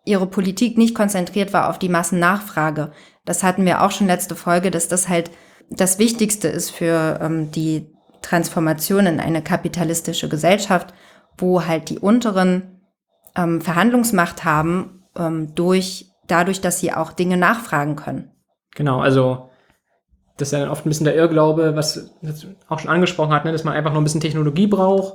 [0.05, 2.93] ihre Politik nicht konzentriert war auf die Massennachfrage.
[3.24, 5.33] Das hatten wir auch schon letzte Folge, dass das halt
[5.71, 7.87] das Wichtigste ist für ähm, die
[8.23, 10.95] Transformation in eine kapitalistische Gesellschaft,
[11.39, 12.81] wo halt die unteren
[13.37, 18.31] ähm, Verhandlungsmacht haben, ähm, durch, dadurch, dass sie auch Dinge nachfragen können.
[18.75, 19.51] Genau, also
[20.37, 22.11] das ist ja oft ein bisschen der Irrglaube, was
[22.69, 25.14] auch schon angesprochen hat, ne, dass man einfach nur ein bisschen Technologie braucht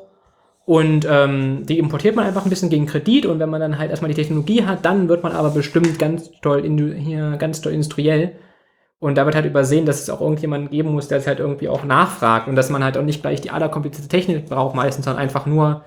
[0.66, 3.89] und ähm, die importiert man einfach ein bisschen gegen Kredit und wenn man dann halt
[3.89, 6.64] erstmal die Technologie hat, dann wird man aber bestimmt ganz toll
[6.97, 8.34] hier ganz toll industriell.
[9.02, 11.68] Und da wird halt übersehen, dass es auch irgendjemanden geben muss, der es halt irgendwie
[11.68, 15.24] auch nachfragt und dass man halt auch nicht gleich die allerkomplizierte Technik braucht meistens, sondern
[15.24, 15.84] einfach nur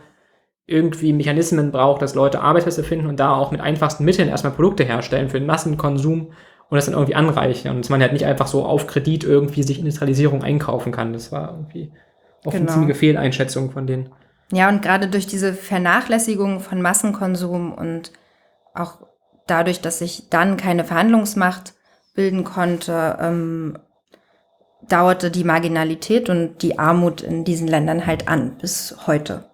[0.67, 4.83] irgendwie Mechanismen braucht, dass Leute Arbeitsplätze finden und da auch mit einfachsten Mitteln erstmal Produkte
[4.83, 6.33] herstellen für den Massenkonsum
[6.69, 7.77] und das dann irgendwie anreichern.
[7.77, 11.13] Und dass man halt nicht einfach so auf Kredit irgendwie sich Industrialisierung einkaufen kann.
[11.13, 11.93] Das war irgendwie
[12.45, 12.65] auch genau.
[12.65, 14.11] eine ziemliche Fehleinschätzung von denen.
[14.51, 18.11] Ja, und gerade durch diese Vernachlässigung von Massenkonsum und
[18.75, 18.99] auch
[19.47, 21.74] dadurch, dass sich dann keine Verhandlungsmacht
[22.15, 23.79] bilden konnte, ähm,
[24.89, 29.45] dauerte die Marginalität und die Armut in diesen Ländern halt an bis heute.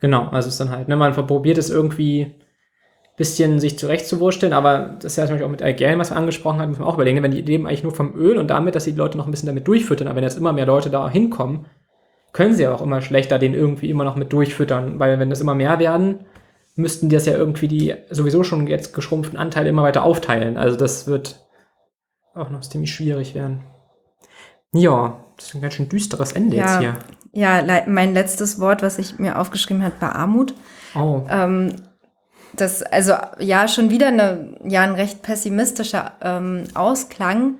[0.00, 4.52] Genau, also es ist dann halt, ne, man probiert es irgendwie ein bisschen sich zurechtzuwursteln,
[4.52, 6.88] aber das ist ja zum Beispiel auch mit Algerien, was wir angesprochen haben, muss man
[6.88, 9.26] auch überlegen, wenn die leben eigentlich nur vom Öl und damit, dass die Leute noch
[9.26, 11.66] ein bisschen damit durchfüttern, aber wenn jetzt immer mehr Leute da hinkommen,
[12.32, 15.40] können sie ja auch immer schlechter den irgendwie immer noch mit durchfüttern, weil wenn das
[15.40, 16.26] immer mehr werden,
[16.76, 20.56] müssten die das ja irgendwie die sowieso schon jetzt geschrumpften Anteile immer weiter aufteilen.
[20.56, 21.43] Also das wird
[22.34, 23.60] auch noch ziemlich schwierig werden.
[24.72, 26.98] Ja, das ist ein ganz schön düsteres Ende ja, jetzt hier.
[27.32, 30.54] Ja, mein letztes Wort, was ich mir aufgeschrieben habe, war Armut.
[30.94, 31.22] Oh.
[31.28, 31.74] Ähm,
[32.56, 37.58] das, also ja, schon wieder eine, ja, ein recht pessimistischer ähm, Ausklang.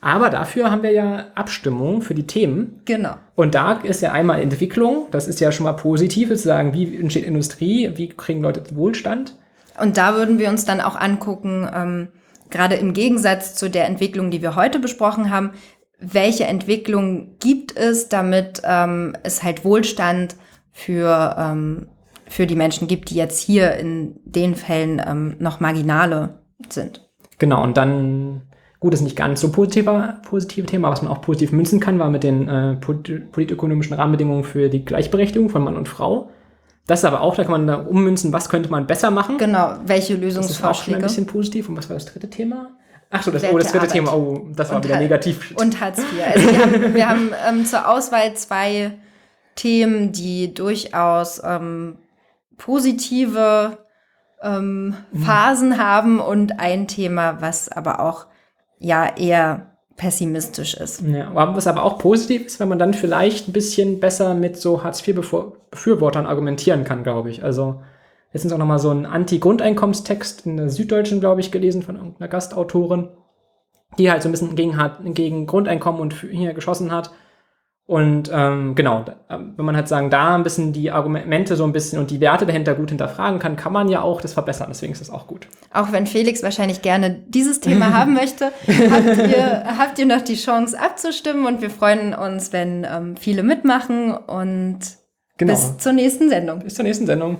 [0.00, 2.80] Aber dafür haben wir ja Abstimmung für die Themen.
[2.84, 3.14] Genau.
[3.36, 6.96] Und da ist ja einmal Entwicklung, das ist ja schon mal positiv, zu sagen, wie
[6.96, 9.36] entsteht Industrie, wie kriegen Leute Wohlstand.
[9.80, 12.08] Und da würden wir uns dann auch angucken, ähm,
[12.52, 15.50] gerade im Gegensatz zu der Entwicklung, die wir heute besprochen haben,
[15.98, 20.36] welche Entwicklung gibt es, damit ähm, es halt Wohlstand
[20.72, 21.88] für, ähm,
[22.26, 27.08] für die Menschen gibt, die jetzt hier in den Fällen ähm, noch marginale sind.
[27.38, 28.42] Genau, und dann
[28.82, 32.10] Gut, ist nicht ganz so positiver, positive Thema, was man auch positiv münzen kann, war
[32.10, 36.30] mit den äh, politökonomischen Rahmenbedingungen für die Gleichberechtigung von Mann und Frau.
[36.86, 39.38] Das ist aber auch, da kann man da ummünzen, was könnte man besser machen.
[39.38, 40.40] Genau, welche Lösungsvorschläge.
[40.58, 41.68] Das ist auch schon ein bisschen positiv.
[41.68, 42.70] Und was war das dritte Thema?
[43.10, 43.92] Ach so, das, oh, das dritte Arbeit.
[43.92, 45.54] Thema, oh, das war und wieder negativ.
[45.56, 46.04] Und Hartz IV.
[46.34, 48.92] Also wir haben, wir haben ähm, zur Auswahl zwei
[49.54, 51.98] Themen, die durchaus ähm,
[52.56, 53.78] positive
[54.42, 55.78] ähm, Phasen mhm.
[55.78, 58.26] haben und ein Thema, was aber auch
[58.78, 61.02] ja eher pessimistisch ist.
[61.02, 64.82] Ja, was aber auch positiv ist, wenn man dann vielleicht ein bisschen besser mit so
[64.82, 67.44] Hartz-IV-Befürwortern argumentieren kann, glaube ich.
[67.44, 67.82] Also
[68.32, 72.28] jetzt ist auch nochmal so ein Anti-Grundeinkommenstext in der Süddeutschen, glaube ich, gelesen von irgendeiner
[72.28, 73.08] Gastautorin,
[73.98, 74.74] die halt so ein bisschen gegen,
[75.14, 77.10] gegen Grundeinkommen und hier geschossen hat.
[77.86, 81.72] Und ähm, genau, ähm, wenn man halt sagen, da ein bisschen die Argumente so ein
[81.72, 84.68] bisschen und die Werte dahinter gut hinterfragen kann, kann man ja auch das verbessern.
[84.70, 85.48] Deswegen ist das auch gut.
[85.72, 90.36] Auch wenn Felix wahrscheinlich gerne dieses Thema haben möchte, habt ihr, habt ihr noch die
[90.36, 94.78] Chance abzustimmen und wir freuen uns, wenn ähm, viele mitmachen und
[95.36, 95.52] genau.
[95.52, 96.60] bis zur nächsten Sendung.
[96.60, 97.38] Bis zur nächsten Sendung.